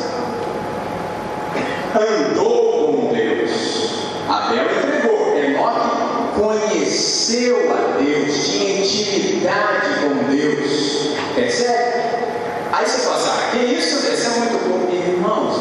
[1.96, 4.08] andou com Deus.
[4.28, 5.38] Abel entregou.
[5.38, 11.16] Enoque conheceu a Deus, tinha intimidade com Deus.
[11.36, 11.94] Percebe?
[12.72, 14.12] Aí você fala assim, ah, que isso?
[14.12, 14.92] Isso é muito bom.
[14.92, 15.60] Irmãos,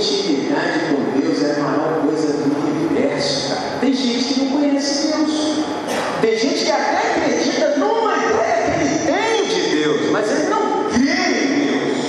[0.00, 3.78] você tem intimidade com Deus, é a maior coisa do universo, cara.
[3.80, 5.64] Tem gente que não conhece Deus.
[6.22, 10.84] Tem gente que até acredita numa ideia que ele tem de Deus, mas ele não
[10.90, 12.06] crê em Deus.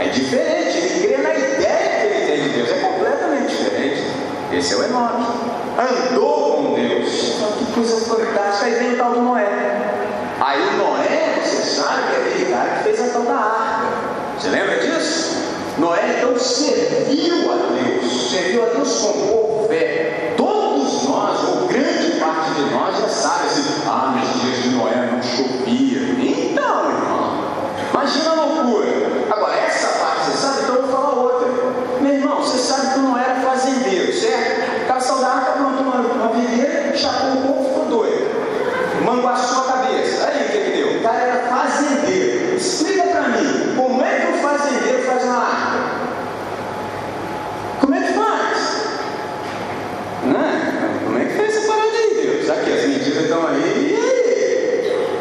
[0.00, 2.70] É diferente, ele crê na ideia que ele tem de Deus.
[2.70, 4.02] É completamente diferente.
[4.52, 5.24] Esse é o Enoque.
[5.78, 7.34] Andou com Deus.
[7.36, 8.64] Então, que coisa fantástica.
[8.64, 9.46] Aí vem o tal do Noé.
[10.40, 13.86] Aí o Noé, você sabe que é aquele cara que fez a tal da arca.
[14.38, 15.36] Você lembra disso?
[15.78, 20.34] Noé então serviu a Deus, serviu a Deus com boa fé.
[20.36, 25.10] Todos nós, ou grande parte de nós, já sabe assim, ah, nos dias de Noé
[25.10, 25.98] não chovia.
[26.18, 27.44] Então, irmão,
[27.92, 28.86] imagina a loucura.
[29.30, 31.48] Agora, essa parte você sabe, então eu vou falar outra.
[32.00, 34.84] Meu irmão, você sabe que não era fazendeiro, certo?
[34.84, 38.26] O cara saiu da arca, plantou uma, uma videira, chapou um pouco, ficou doido.
[39.04, 40.26] Manguaçou a cabeça.
[40.28, 40.98] Aí o que, que deu?
[40.98, 42.56] O cara era fazendeiro.
[42.56, 45.76] Explica para mim, como é que um fazendeiro faz uma arca?
[47.80, 48.56] Como é que faz?
[50.24, 51.00] Né?
[51.04, 52.50] Como é que fez essa parada aí, Deus?
[52.50, 53.92] Aqui, as medidas estão aí.
[53.92, 55.12] E aí?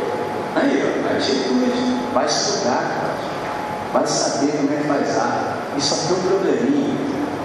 [0.55, 1.95] Aí, ó, atitude.
[2.13, 3.15] Vai estudar, cara.
[3.93, 5.57] Vai saber como é que faz arca.
[5.77, 6.95] Isso aqui é um probleminha.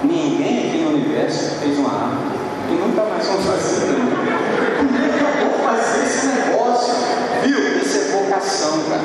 [0.05, 2.40] Ninguém aqui no universo fez uma arca.
[2.71, 3.87] E nunca mais vamos fazer.
[3.88, 6.95] Nunca vou fazer esse negócio.
[7.43, 7.83] Viu?
[7.83, 9.03] Isso é vocação, cara.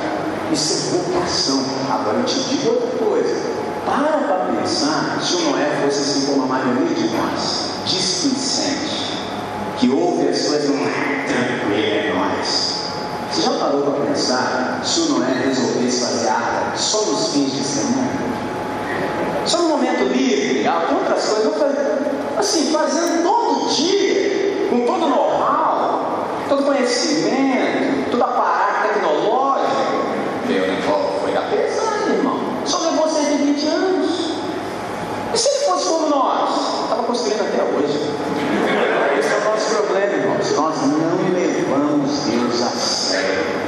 [0.54, 1.66] Isso é vocação.
[1.92, 3.36] Agora eu te digo outra coisa.
[3.86, 9.14] Para para pensar se o Noé fosse assim como a maioria de nós, displicente,
[9.78, 12.76] que ouve as coisas não é tranquilo, é nós.
[13.32, 17.64] Você já parou para pensar se o Noé resolvesse fazer arca só nos fins de
[17.64, 18.10] semana?
[19.46, 21.86] Só no momento livre, ah, com outras coisas, vou fazer,
[22.40, 26.64] assim, fazendo todo dia, com todo know-how, todo
[26.96, 29.76] conhecimento, todo aparato tecnológico.
[30.48, 30.64] Meu
[31.22, 32.40] foi da pesada, irmão.
[32.66, 34.36] Só levou 120 anos.
[35.34, 36.84] E se ele fosse como nós?
[36.84, 38.00] Estava construindo até hoje.
[39.20, 40.56] Esse é o nosso problema, irmãos.
[40.56, 43.66] Nós não levamos Deus a sério.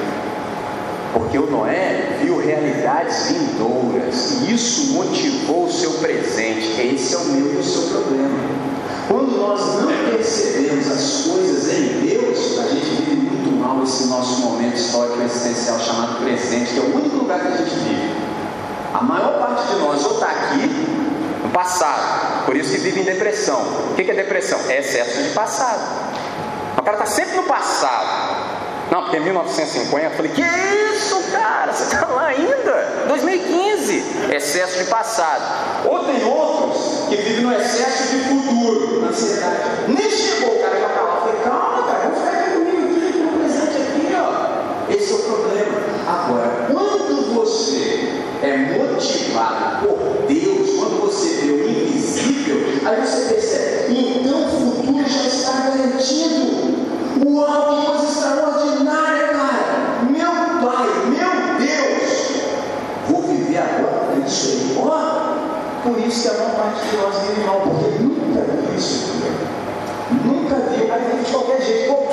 [1.13, 6.79] Porque o Noé viu realidades vindouras e isso motivou o seu presente.
[6.79, 8.67] Esse é o meu e o seu problema.
[9.07, 13.07] Quando nós não percebemos as coisas em Deus, a gente
[13.88, 17.73] esse nosso momento histórico existencial chamado presente, que é o único lugar que a gente
[17.76, 18.15] vive.
[18.93, 20.67] A maior parte de nós ou está aqui
[21.43, 23.60] no passado, por isso que vive em depressão.
[23.91, 24.60] O que é depressão?
[24.67, 25.82] É excesso de passado.
[26.78, 28.58] O cara está sempre no passado.
[28.89, 31.73] Não, porque em 1950 eu falei, que isso, cara?
[31.73, 33.06] Você está lá ainda?
[33.08, 35.43] 2015, excesso de passado.
[35.86, 39.58] Ou tem outros que vivem no excesso de futuro, ansiedade.
[39.88, 41.02] Nem chegou o cara para cá.
[41.02, 44.91] Eu falei, calma, cara, vamos ficar aqui comigo, aqui, no presente aqui, ó.
[44.93, 45.78] Esse é o problema.
[46.08, 46.97] Agora, quando
[47.38, 48.10] você
[48.41, 55.08] é motivado por Deus, quando você vê o invisível, aí você percebe, então o futuro
[55.08, 56.78] já está garantido.
[57.26, 60.02] Uau, que coisa extraordinária, cara!
[60.10, 62.41] Meu Pai, meu Deus!
[63.08, 64.78] Vou viver agora isso aí.
[64.80, 69.11] Ó, por isso que a maior parte de nós vive mal, porque nunca viu isso.
[70.26, 72.07] Nunca viu, vir de qualquer jeito.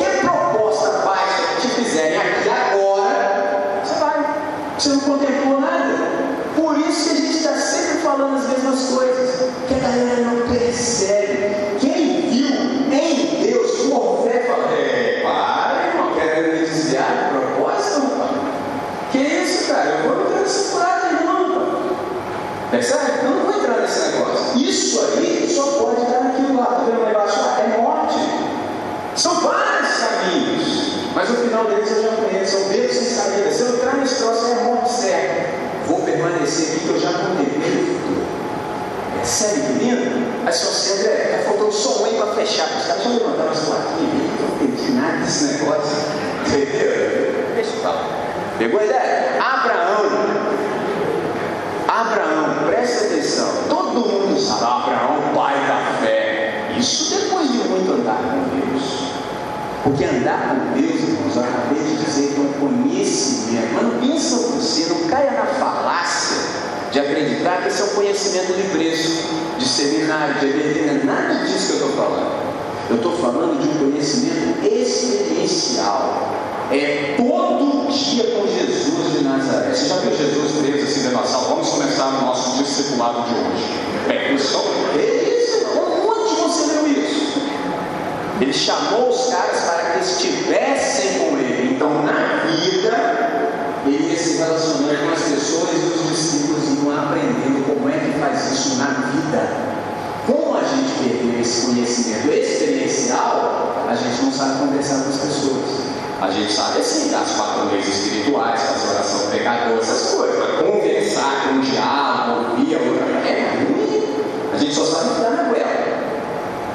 [104.35, 105.85] Sabe conversar com as pessoas.
[106.20, 111.49] A gente sabe assim, das quatro leis espirituais, fazer oração pecador, essas coisas, mas conversar
[111.49, 114.05] com um diálogo, ouvir a outra, é ruim.
[114.53, 115.85] A gente só sabe ficar na goela.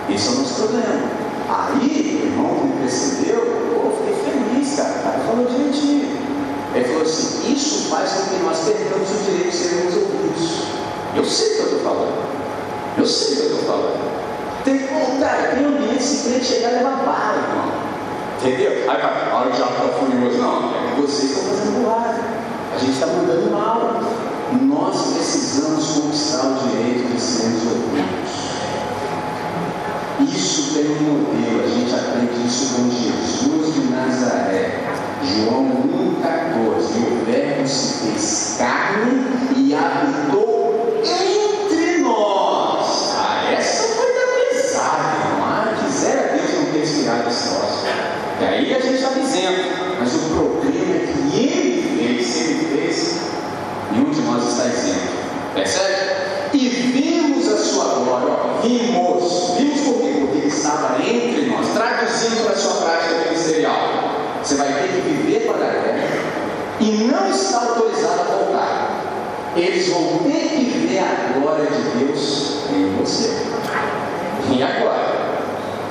[0.09, 1.09] Esse é o nosso problema.
[1.49, 4.89] Aí, o irmão me percebeu, pô, fiquei feliz, cara.
[4.89, 6.19] O cara falou direitinho.
[6.75, 10.63] Ele falou assim: Isso faz com que nós perdamos o direito de sermos ouvidos.
[11.15, 12.29] Eu sei o que eu estou falando.
[12.97, 14.18] Eu sei o que eu estou falando.
[14.63, 17.89] Tem, pô, cara, tem ambiente que crente chegar e levar bala, irmão.
[18.39, 18.89] Entendeu?
[18.89, 20.37] Aí, cara, olha o diabo está furioso.
[20.37, 22.21] Não, é que vocês estão fazendo burrada.
[22.73, 24.01] A gente está mandando mal.
[24.61, 28.49] Nós precisamos conquistar o direito de sermos ouvidos.
[30.21, 34.79] Isso tem um modelo, a gente aprende isso com Jesus de Nazaré.
[35.23, 36.95] João 1,14.
[36.95, 39.23] E o Verbo se fez carne
[39.55, 43.15] e habitou entre nós.
[43.17, 45.47] Ah, essa foi da pesada, irmão.
[45.47, 47.85] Ah, quisera Deus não ter inspirado esse troço.
[48.41, 52.77] E aí a gente está dizendo, mas o problema é que ele fez, se ele
[52.77, 53.19] fez,
[53.91, 55.19] nenhum de nós está isento.
[55.53, 56.19] Percebe?
[56.53, 60.15] E vimos a sua glória, ó, vimos, vimos por quê?
[60.19, 64.09] Porque ele estava entre nós, traduzindo para a sua prática ministerial.
[64.41, 66.07] Você vai ter que viver para a guerra
[66.79, 69.51] e não está autorizado a voltar.
[69.55, 73.43] Eles vão ter que ver a glória de Deus em você.
[74.49, 75.19] E agora?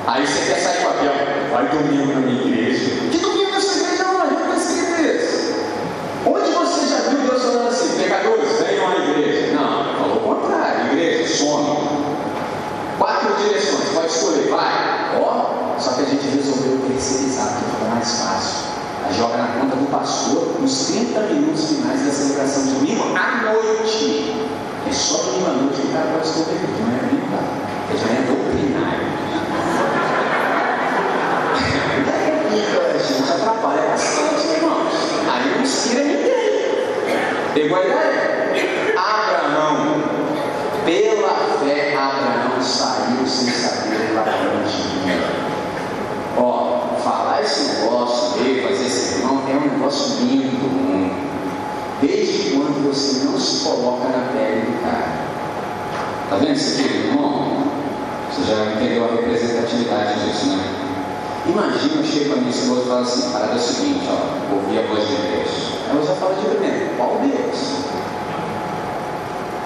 [0.07, 2.89] Aí você quer sair com aquela, vai domingo na minha igreja.
[3.11, 5.29] Que domingo nessa igreja não, não vai ser igreja.
[6.25, 9.55] Onde você já viu Deus falando assim, pecadores, venham à igreja?
[9.55, 11.99] Não, falou o contrário, igreja, some.
[12.97, 15.19] Quatro direções, pode escolher, vai.
[15.21, 16.29] Ó, só que a gente
[16.99, 18.69] resolveu terceirizar, porque fica mais fácil.
[19.05, 23.53] Aí joga na conta do pastor nos 30 minutos finais da celebração de domingo à
[23.53, 24.35] noite.
[24.87, 26.99] É só domingo à noite que o cara pode se converter, não é
[27.31, 27.43] tá?
[27.89, 29.09] Ele já é doutrinário.
[32.89, 34.93] A gente atrapalha bastante, irmãos.
[35.31, 36.29] Aí não inspira ninguém.
[37.53, 38.93] Pegou a ideia?
[38.97, 40.03] Abraão,
[40.85, 45.49] pela fé, Abraão saiu sem saber para onde ia.
[46.37, 49.21] Ó, falar esse negócio, ver, fazer esse
[50.21, 51.15] lindo do mundo.
[52.01, 55.19] Desde quando você não se coloca na pele do cara.
[56.29, 57.63] Tá vendo isso aqui, irmão?
[58.31, 60.79] Você já entendeu a representatividade disso, né?
[61.47, 64.79] Imagina eu chego para minha esposa e falo assim, parada é o seguinte, ó, ouvir
[64.79, 65.49] a voz de Deus.
[65.89, 67.79] Ela já fala de primeiro, qual Deus?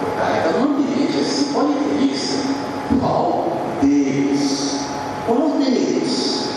[0.02, 2.54] O cara está num ambiente assim, politeísta.
[3.00, 4.80] Qual Deus?
[5.28, 6.48] Qual Deus?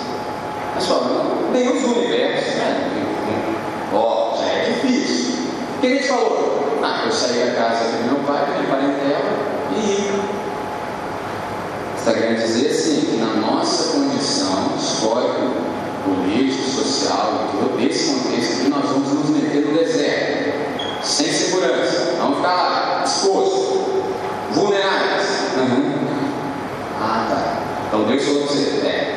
[0.75, 3.07] Mas fala, Deus do universo, né?
[3.93, 5.35] Ó, já é difícil.
[5.76, 6.81] O que gente falou?
[6.83, 10.47] Ah, eu saí da casa do meu pai, minha parentela, e
[11.97, 15.41] Está querendo dizer assim, que na nossa condição histórica,
[16.05, 22.37] política, social, todo esse contexto aqui, nós vamos nos meter no deserto, sem segurança, vamos
[22.37, 24.05] ficar lá, exposto,
[24.53, 25.27] vulneráveis.
[25.57, 25.95] Uhum.
[27.01, 27.59] Ah, tá.
[27.89, 29.17] Então Deus falou para você, é,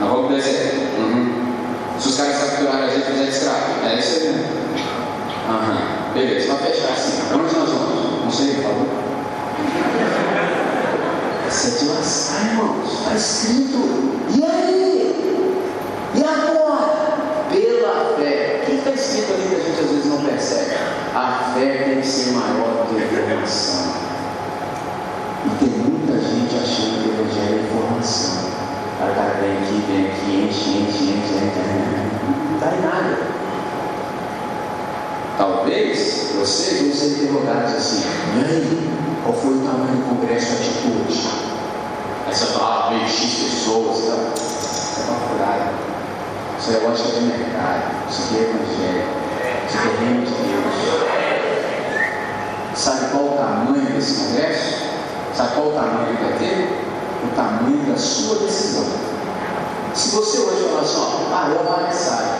[0.00, 0.76] nós vamos para o deserto.
[1.00, 1.54] Uhum.
[2.00, 3.86] Se os caras capturarem a gente, fizer escravo.
[3.86, 4.62] É isso aí mesmo.
[5.50, 6.01] Aham.
[6.14, 7.22] Beleza, para fechar assim.
[7.28, 8.24] Para onde nós vamos?
[8.24, 8.62] Não sei, é
[11.78, 12.92] de lascar, irmãos.
[12.92, 13.78] Está escrito.
[14.30, 15.42] E aí?
[16.14, 17.46] E agora?
[17.50, 18.60] Pela fé.
[18.62, 20.76] O que está escrito ali que a gente às vezes não percebe?
[21.14, 23.92] A fé tem que ser maior do que a informação.
[25.44, 28.52] E tem muita gente achando que o evangelho é informação.
[29.00, 31.62] O cara vem aqui, vem aqui, enche, enche, enche, enche.
[32.50, 33.32] Não dá em nada.
[35.36, 38.02] Talvez vocês vão ser interrogados assim,
[38.36, 38.90] e aí,
[39.22, 41.28] qual foi o tamanho do congresso de atitude?
[42.26, 44.16] Aí você fala, ah, meio X pessoas, tá?
[44.98, 45.70] É uma furada.
[46.58, 49.06] Isso é lógica de mercado, isso aqui é evangelho,
[49.68, 50.74] isso aqui é reino de Deus.
[52.74, 54.68] Sabe qual o tamanho desse congresso?
[55.36, 56.58] Sabe qual o tamanho que vai ter?
[57.22, 58.86] O tamanho da sua decisão.
[59.94, 62.34] Se você hoje falar assim, ó, ah, eu vou mensagem.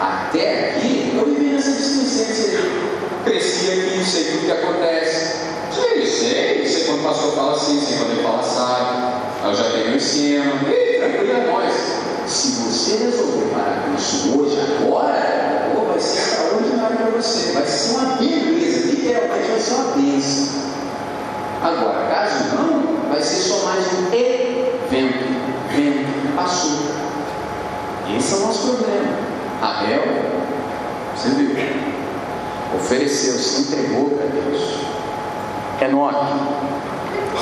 [0.00, 2.97] Até aqui, eu vivi nessa displicência aí.
[3.28, 5.36] Cresci aqui, sei tudo que acontece.
[5.70, 9.22] Sei, sei, sei quando o pastor fala assim, sei quando ele fala assado.
[9.44, 10.66] Eu já tenho o ensino.
[10.66, 11.74] E tranquilo é nós.
[12.26, 17.52] Se você resolver parar com isso hoje, agora, pô, vai ser extraordinário para você.
[17.52, 20.48] Vai ser uma beleza, literalmente vai ser uma bênção.
[21.62, 25.28] Agora, caso não, vai ser só mais um evento.
[25.68, 26.78] Vento, passou.
[28.16, 29.18] Esse é o nosso problema.
[29.60, 30.02] Abel,
[31.14, 31.50] você viu,
[32.88, 34.78] ofereceu, se entregou para Deus.
[35.82, 36.26] Enoque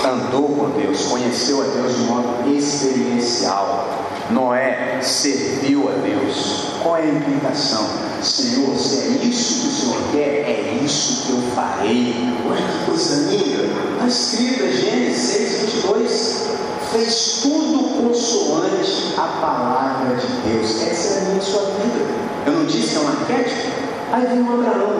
[0.04, 3.88] andou com Deus, conheceu a Deus de modo experiencial.
[4.30, 6.64] Noé serviu a Deus.
[6.82, 7.86] Qual é a implicação?
[8.20, 12.14] Senhor, se é isso que o Senhor quer, é isso que eu farei.
[12.44, 13.64] Olha que coisa linda.
[13.92, 16.46] Está escrito em Gênesis 6, 22.
[16.90, 20.82] Fez tudo consoante a palavra de Deus.
[20.82, 22.04] Essa é a minha sua vida.
[22.46, 23.75] Eu não disse que é um arquétipo?
[24.16, 24.94] Aí vem o Abraão.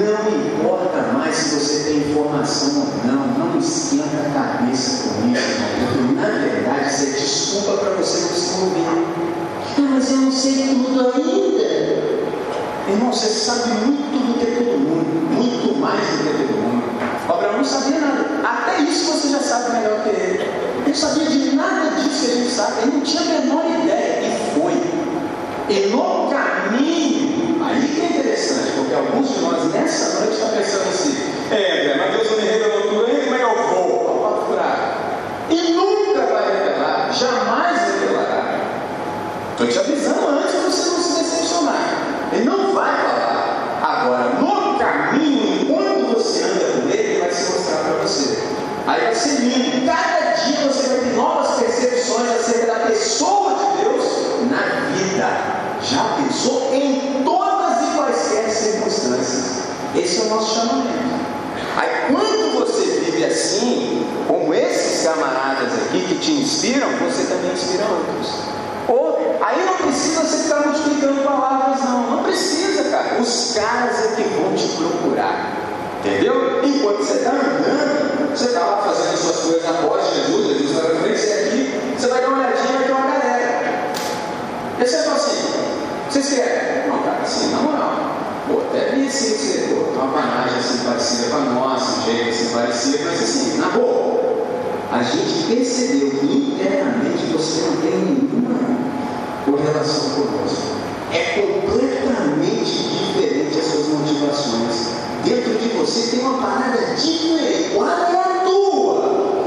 [0.00, 5.48] Não importa mais se você tem informação ou não, não esquenta a cabeça com isso,
[5.92, 9.04] porque na verdade isso é desculpa para você não se envolver.
[9.76, 11.64] Ah, mas eu não sei tudo ainda.
[12.88, 16.84] Irmão, você sabe muito do que todo mundo, muito mais do que todo mundo.
[17.28, 18.24] O Abraão não sabia nada.
[18.42, 20.40] Até isso você já sabe melhor que ele.
[20.40, 22.80] Ele não sabia de nada disso que gente sabe.
[22.80, 24.22] Ele não tinha a menor ideia.
[24.26, 24.72] E foi.
[25.68, 27.18] E no caminho
[27.68, 31.16] Aí que é interessante, porque alguns de nós nessa noite estão pensando assim,
[31.50, 34.18] é, André, mas Deus não me revelou tudo ainda, como é que eu vou?
[34.20, 34.98] Para furar.
[35.50, 38.60] E nunca vai revelar, jamais revelará.
[39.52, 42.28] Estou te avisando antes de você não se decepcionar.
[42.32, 43.80] Ele não vai falar.
[43.82, 48.38] Agora, no caminho, enquanto você anda com ele, ele vai se mostrar para você.
[48.86, 49.86] Aí vai ser lindo.
[49.86, 54.04] Cada dia você vai ter novas percepções acerca da pessoa de Deus
[54.50, 55.28] na vida.
[55.82, 57.37] Já pensou em quaisquer
[59.94, 61.18] Esse é o nosso chamamento.
[61.76, 67.84] Aí quando você vive assim, como esses camaradas aqui que te inspiram, você também inspira
[67.84, 68.48] outros.
[68.88, 72.16] Ou aí não precisa você ficar multiplicando palavras, não.
[72.16, 73.20] Não precisa, cara.
[73.20, 75.58] Os caras é que vão te procurar.
[76.00, 76.62] Entendeu?
[76.64, 80.88] Enquanto você está andando, você está lá fazendo as suas coisas após Jesus, Jesus está
[80.88, 83.92] na frente, você aqui, você vai dar uma olhadinha, vai ter uma galera.
[84.78, 85.52] E você fala assim,
[86.08, 86.88] vocês querem?
[86.88, 88.07] Não, cara, assim, na moral.
[88.78, 92.28] Até vi assim que você tem uma panagem assim parecida com a nossa, um jeito
[92.28, 94.20] assim parecido, mas assim, na boa.
[94.92, 98.56] A gente percebeu que internamente você não tem nenhuma
[99.44, 100.76] correlação conosco.
[101.12, 104.90] É completamente diferente as suas motivações.
[105.24, 107.70] Dentro de você tem uma parada diferente.
[107.74, 109.42] Qual é a tua?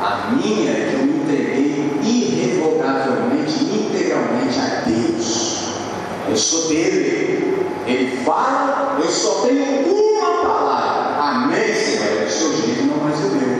[0.00, 5.58] A minha é que eu me entreguei irrevogavelmente, integralmente a Deus.
[6.26, 7.09] Eu sou dele.
[9.10, 11.22] Só tenho uma palavra.
[11.22, 12.22] Amém, Senhor.
[12.22, 13.58] É o seu jeito, não mais o meu.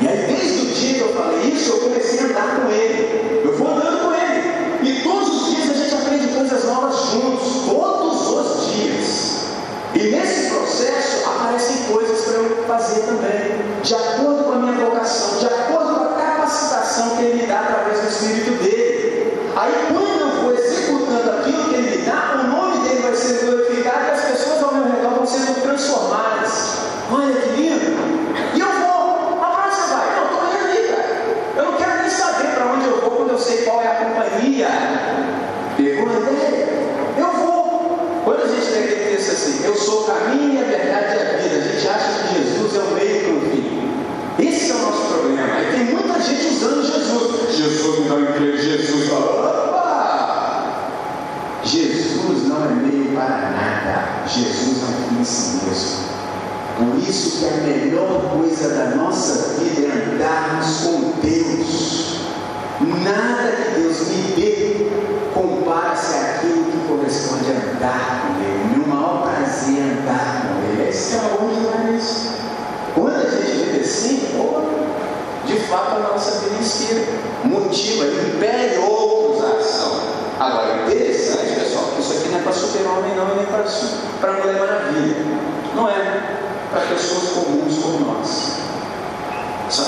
[0.00, 3.42] E aí, desde o dia que eu falei isso, eu comecei a andar com ele.
[3.44, 4.88] Eu vou andando com ele.
[4.88, 7.64] E todos os dias a gente aprende coisas novas juntos.
[7.66, 9.38] Todos os dias.
[9.94, 13.58] E nesse processo aparecem coisas para eu fazer também.
[13.82, 17.60] De acordo com a minha vocação, de acordo com a capacitação que ele me dá
[17.60, 19.48] através do Espírito dele.
[19.56, 23.44] Aí quando eu vou executando aquilo que ele me dá, o nome dele vai ser
[23.44, 26.78] glorificado e as pessoas ao meu redor vão sendo transformadas.
[27.10, 27.98] Olha que lindo!
[28.54, 30.06] E eu vou, para onde você vai?
[30.16, 31.08] Não, estou indo aí, cara.
[31.56, 33.94] Eu não quero nem saber para onde eu vou quando eu sei qual é a
[33.94, 34.68] companhia.
[35.76, 36.68] Pegou a ideia?
[37.16, 38.22] Eu vou.
[38.24, 41.38] Quando a gente lê aquele texto assim, eu sou o caminho, a verdade e a
[41.38, 43.64] vida, a gente acha que Jesus é o meio para o fim.
[44.38, 45.54] Esse é o nosso problema.
[45.54, 47.56] Aí tem muita gente usando Jesus.
[47.56, 49.10] Jesus não emprego, Jesus.
[49.10, 50.90] Opa!
[51.64, 54.26] Jesus não é meio para nada.
[54.28, 56.08] Jesus é um fim em si mesmo.
[56.76, 62.18] Por isso que a melhor coisa da nossa vida é andarmos com Deus.
[62.80, 64.86] Nada que Deus me dê
[65.34, 68.76] compara-se àquilo que corresponde a andar com Ele.
[68.76, 70.82] Meu maior prazer é andar com Ele.
[70.86, 72.28] É extraordinário isso.
[72.94, 74.28] Quando a gente vive assim,
[75.44, 77.02] de fato a nossa vida inspira,
[77.44, 80.00] motiva, impele outros à ação.
[80.38, 83.64] Agora, interessante, pessoal, que isso aqui não é para super-homem não, nem para,
[84.20, 85.16] para mulher maravilha.
[85.74, 86.38] Não é
[86.70, 88.58] para pessoas comuns como nós.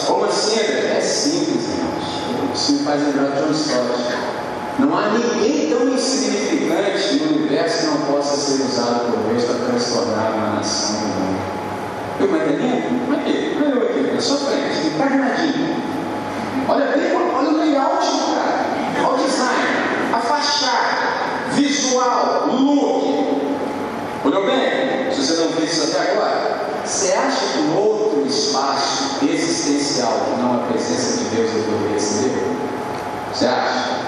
[0.06, 0.96] Como assim, André?
[0.96, 2.49] É simples, irmãos.
[2.60, 3.88] Isso me faz lembrar uma história.
[4.78, 9.66] Não há ninguém tão insignificante no universo que não possa ser usado por Deus para
[9.66, 11.40] transformar uma nação mundo.
[12.20, 13.06] Eu me entendendo?
[13.06, 13.56] Como é que?
[13.56, 15.74] Olha eu aqui, na sua frente, encarnadinho.
[16.68, 18.66] Olha bem, olha o layout do cara,
[19.06, 19.64] olha o design,
[20.12, 23.40] a fachada, visual, look.
[24.22, 25.10] Olhou bem?
[25.10, 27.89] Se você não fez isso até agora, você acha que outro espaço
[29.60, 32.32] existencial que não a presença de Deus eu poderia ser?
[33.32, 34.00] Você acha?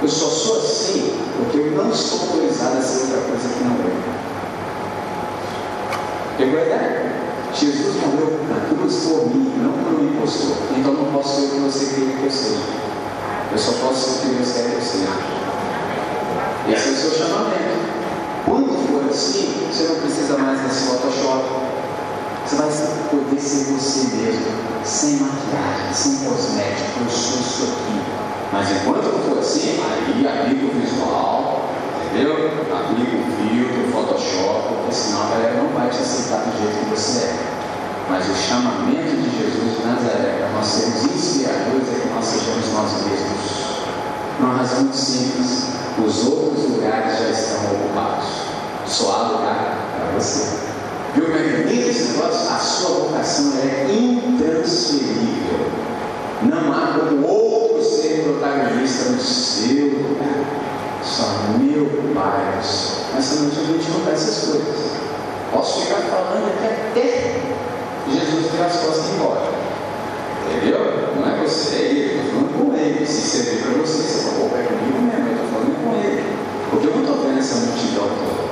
[0.00, 3.76] Eu só sou assim porque eu não estou autorizado a ser outra coisa que não
[3.76, 3.98] eu.
[6.36, 7.12] Pegou a ideia?
[7.54, 10.56] Jesus morreu na cruz por mim, não por um impostor.
[10.76, 12.60] Então não posso ser o que você quer que eu seja.
[13.50, 15.08] Eu só posso ser o que Deus quer que eu seja.
[16.70, 17.78] Esse é o seu chamamento.
[18.44, 21.68] Quando for assim, você não precisa mais desse Photoshop.
[22.48, 22.68] Você vai
[23.10, 24.46] poder ser você mesmo,
[24.88, 27.00] sem maquiagem, sem cosmético.
[27.04, 28.00] Eu sou isso aqui.
[28.50, 31.68] Mas enquanto não for assim, aí aplica o visual,
[32.06, 32.48] entendeu?
[32.72, 36.84] Aplica o filtro, o Photoshop, porque senão a galera não vai te aceitar do jeito
[36.84, 37.36] que você é.
[38.08, 42.72] Mas o chamamento de Jesus de Nazaré para nós sermos inspiradores é que nós sejamos
[42.72, 43.68] nós mesmos.
[44.40, 45.66] Uma razão muito simples:
[46.02, 48.24] os outros lugares já estão ocupados.
[48.86, 50.67] Só há lugar para você.
[51.14, 52.50] Viu como é que esse negócio?
[52.50, 55.58] A sua vocação é intransferível.
[56.42, 60.44] Não há como outro ser protagonista no seu lugar.
[61.02, 61.24] Só
[61.58, 62.98] meu Pai do céu.
[63.14, 64.98] Nessa noite a gente não essas coisas.
[65.50, 67.40] Posso ficar falando aqui até
[68.12, 69.42] Jesus virar as costas e embora.
[70.46, 70.78] Entendeu?
[71.16, 72.14] Não é você, é.
[72.14, 73.06] Eu estou falando com ele.
[73.06, 75.26] Se servir para você, você falou, é comigo mesmo.
[75.26, 76.24] Eu estou falando com ele.
[76.70, 78.48] Porque eu não estou vendo essa multidão toda.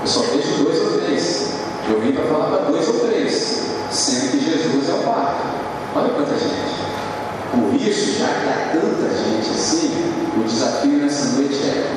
[0.00, 1.50] Eu só vejo dois ou três.
[1.88, 3.62] Eu vim para falar para dois ou três.
[3.90, 5.36] Sendo que Jesus é o Pai.
[5.94, 6.76] Olha quanta gente.
[7.52, 9.92] Por isso, já que há tanta gente assim,
[10.36, 11.96] o desafio nessa noite é.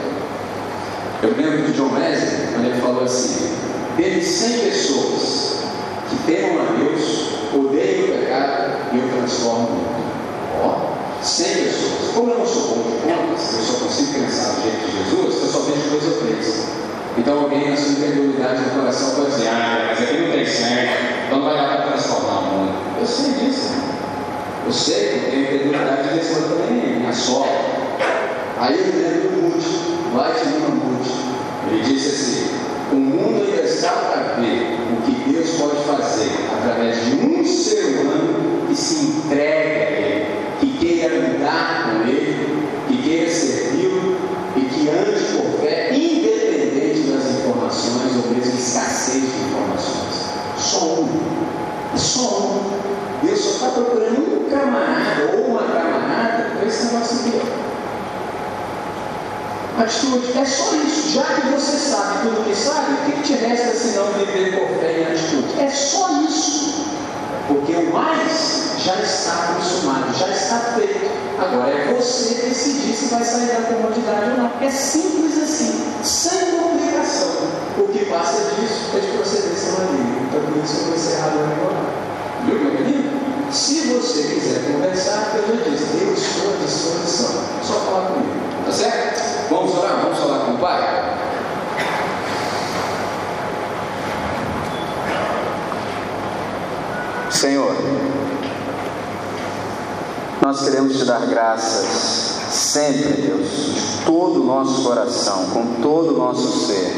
[1.50, 3.50] Lembro de John Wesley, quando ele falou assim:
[3.98, 5.64] dentre 100 pessoas
[6.08, 10.04] que temam a Deus, odeiam o pecado e o transformam mundo.
[10.64, 12.14] Ó, 100 pessoas.
[12.14, 15.42] Como eu não sou bom de contas, eu só consigo pensar do jeito de Jesus,
[15.42, 16.68] eu só vejo ou três.
[17.18, 20.94] Então alguém na sua incredulidade no coração pode dizer, ah, mas aqui não tem certo,
[21.26, 22.74] então vai dar para transformar o mundo.
[23.00, 23.74] Eu sei disso.
[24.68, 27.50] Eu sei que eu tenho credibilidade desse outro também, minha sogra.
[28.60, 29.66] Aí eu me lembro do Moody,
[30.14, 31.30] White Lima Moody.
[31.72, 32.50] Ele disse assim:
[32.92, 38.02] o mundo ainda está para ver o que Deus pode fazer através de um ser
[38.02, 40.26] humano que se entregue a Ele,
[40.60, 44.18] que queira andar com Ele, que queira servi-lo
[44.56, 50.26] e que ande por fé, independente das informações ou mesmo escassez de informações.
[50.58, 51.10] Só um.
[51.94, 53.26] É só um.
[53.26, 57.60] Deus só está procurando um camarada ou uma camarada para esse negócio aqui.
[59.80, 61.10] Atitude, é só isso.
[61.14, 64.78] Já que você sabe tudo que sabe, o que te resta se não viver por
[64.78, 65.58] fé em atitude?
[65.58, 66.86] É só isso.
[67.48, 71.10] Porque o mais já está consumado, já está feito.
[71.40, 74.52] Agora é você decidir se vai sair da comodidade ou não.
[74.62, 77.30] É simples assim, sem complicação.
[77.78, 80.28] O que passa disso é de procedência maligna.
[80.28, 81.90] Então por isso eu vou encerrar agora.
[82.46, 83.10] Viu, meu querido?
[83.50, 87.44] Se você quiser conversar, eu já disse, eu estou à disposição.
[87.64, 88.40] Só falar comigo.
[88.66, 89.50] Tá certo?
[89.50, 90.02] Vamos orar?
[90.04, 91.18] Vamos falar com o Pai?
[97.32, 97.76] Senhor,
[100.50, 106.18] nós queremos te dar graças sempre, Deus, de todo o nosso coração, com todo o
[106.18, 106.92] nosso ser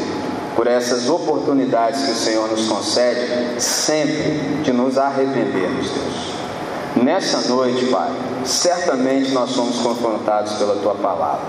[0.56, 7.04] por essas oportunidades que o Senhor nos concede, sempre de nos arrependermos, Deus.
[7.04, 8.10] Nessa noite, Pai,
[8.46, 11.44] certamente nós somos confrontados pela Tua palavra.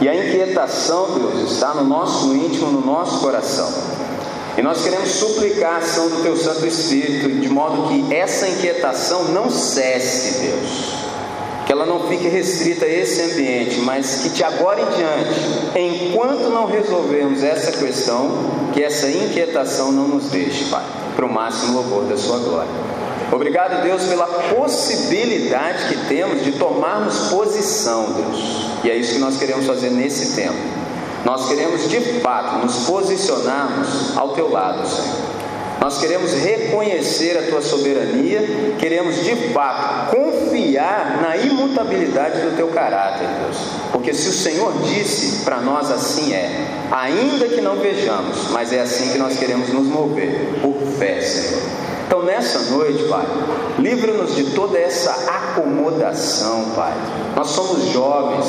[0.00, 3.70] E a inquietação, Deus, está no nosso íntimo, no nosso coração.
[4.56, 9.24] E nós queremos suplicar a ação do Teu Santo Espírito, de modo que essa inquietação
[9.24, 10.96] não cesse, Deus
[11.66, 16.48] que ela não fique restrita a esse ambiente, mas que de agora em diante, enquanto
[16.48, 20.84] não resolvermos essa questão, que essa inquietação não nos deixe, Pai,
[21.16, 22.70] para o máximo louvor da Sua glória.
[23.32, 29.36] Obrigado, Deus, pela possibilidade que temos de tomarmos posição, Deus, e é isso que nós
[29.36, 30.58] queremos fazer nesse tempo.
[31.24, 35.36] Nós queremos de fato nos posicionarmos ao Teu lado, Senhor
[35.86, 41.36] nós queremos reconhecer a tua soberania, queremos de fato confiar na
[41.66, 43.56] imutabilidade do teu caráter, Deus.
[43.92, 48.80] Porque se o Senhor disse para nós assim é, ainda que não vejamos, mas é
[48.80, 51.62] assim que nós queremos nos mover, por fé, Senhor.
[52.06, 53.26] Então, nessa noite, Pai,
[53.78, 56.94] livra-nos de toda essa acomodação, Pai.
[57.34, 58.46] Nós somos jovens,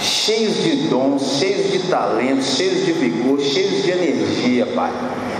[0.00, 4.90] cheios de dons, cheios de talentos, cheios de vigor, cheios de energia, Pai.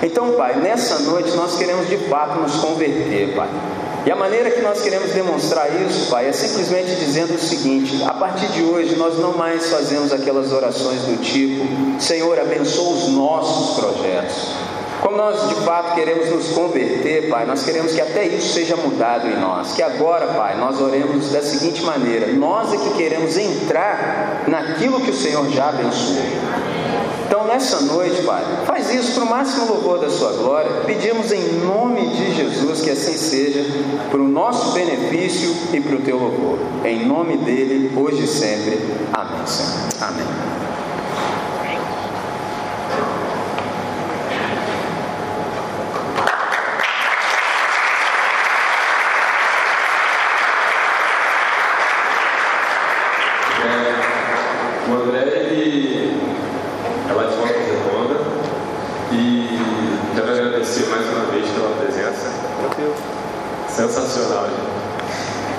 [0.02, 3.48] Então, Pai, nessa noite nós queremos de fato nos converter, Pai.
[4.04, 8.12] E a maneira que nós queremos demonstrar isso, Pai, é simplesmente dizendo o seguinte: a
[8.12, 13.78] partir de hoje nós não mais fazemos aquelas orações do tipo, Senhor, abençoa os nossos
[13.78, 14.56] projetos.
[15.00, 19.28] Como nós de fato queremos nos converter, Pai, nós queremos que até isso seja mudado
[19.28, 19.72] em nós.
[19.72, 25.10] Que agora, Pai, nós oremos da seguinte maneira: nós é que queremos entrar naquilo que
[25.10, 26.81] o Senhor já abençoou.
[27.32, 30.70] Então, nessa noite, Pai, faz isso para o máximo louvor da Sua glória.
[30.84, 33.64] Pedimos em nome de Jesus que assim seja,
[34.10, 36.58] para o nosso benefício e para o Teu louvor.
[36.84, 38.78] Em nome dele, hoje e sempre.
[39.14, 40.10] Amém, Senhor.
[40.10, 40.51] Amém.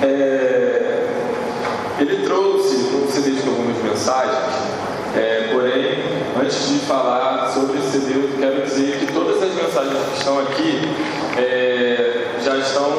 [0.02, 1.06] É,
[1.98, 4.38] ele trouxe um CD com algumas mensagens,
[5.16, 5.98] é, porém,
[6.40, 10.38] antes de falar sobre esse CD, eu quero dizer que todas as mensagens que estão
[10.40, 10.80] aqui
[11.36, 12.90] é, já estão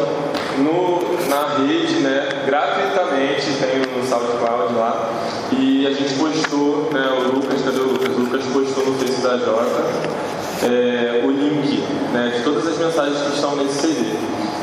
[0.60, 1.00] no,
[1.30, 5.10] na rede, né, gratuitamente, tem no SoundCloud lá,
[5.52, 8.16] e a gente postou, né, o Lucas, cadê o Lucas?
[8.16, 13.22] O Lucas postou no Face da Jota é, o link né, de todas as mensagens
[13.22, 14.16] que estão nesse CD.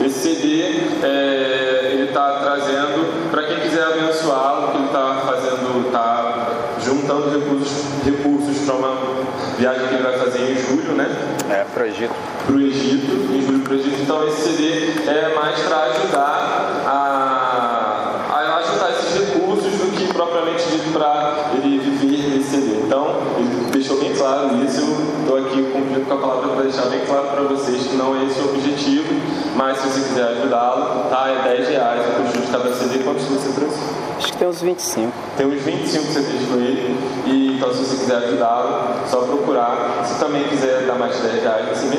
[0.05, 0.63] Esse CD
[1.03, 6.49] é, ele está trazendo para quem quiser abençoá-lo, que ele está fazendo, está
[6.85, 8.97] juntando recursos, recursos para uma
[9.57, 11.09] viagem que ele vai fazer em julho, né?
[11.49, 12.15] É, para o Egito.
[12.47, 14.03] Para o Egito, em julho para o Egito.
[14.03, 20.65] Então esse CD é mais para ajudar a, a ajudar esses recursos do que propriamente
[20.69, 22.77] dito para ele viver esse CD.
[22.85, 26.87] Então, ele deixou bem claro isso, eu estou aqui cumprindo com a palavra para deixar
[26.87, 29.02] bem claro para vocês que não é esse o objetivo,
[29.63, 32.99] mas se você quiser ajudá-lo, tá, é 10 reais o custo de cada CD.
[33.05, 33.79] Quantos você trouxe?
[34.19, 35.13] Acho que tem uns 25.
[35.37, 40.03] Tem uns 25 CDs com ele, e então se você quiser ajudá-lo, só procurar.
[40.05, 41.97] Se também quiser dar mais de 10 reais, você me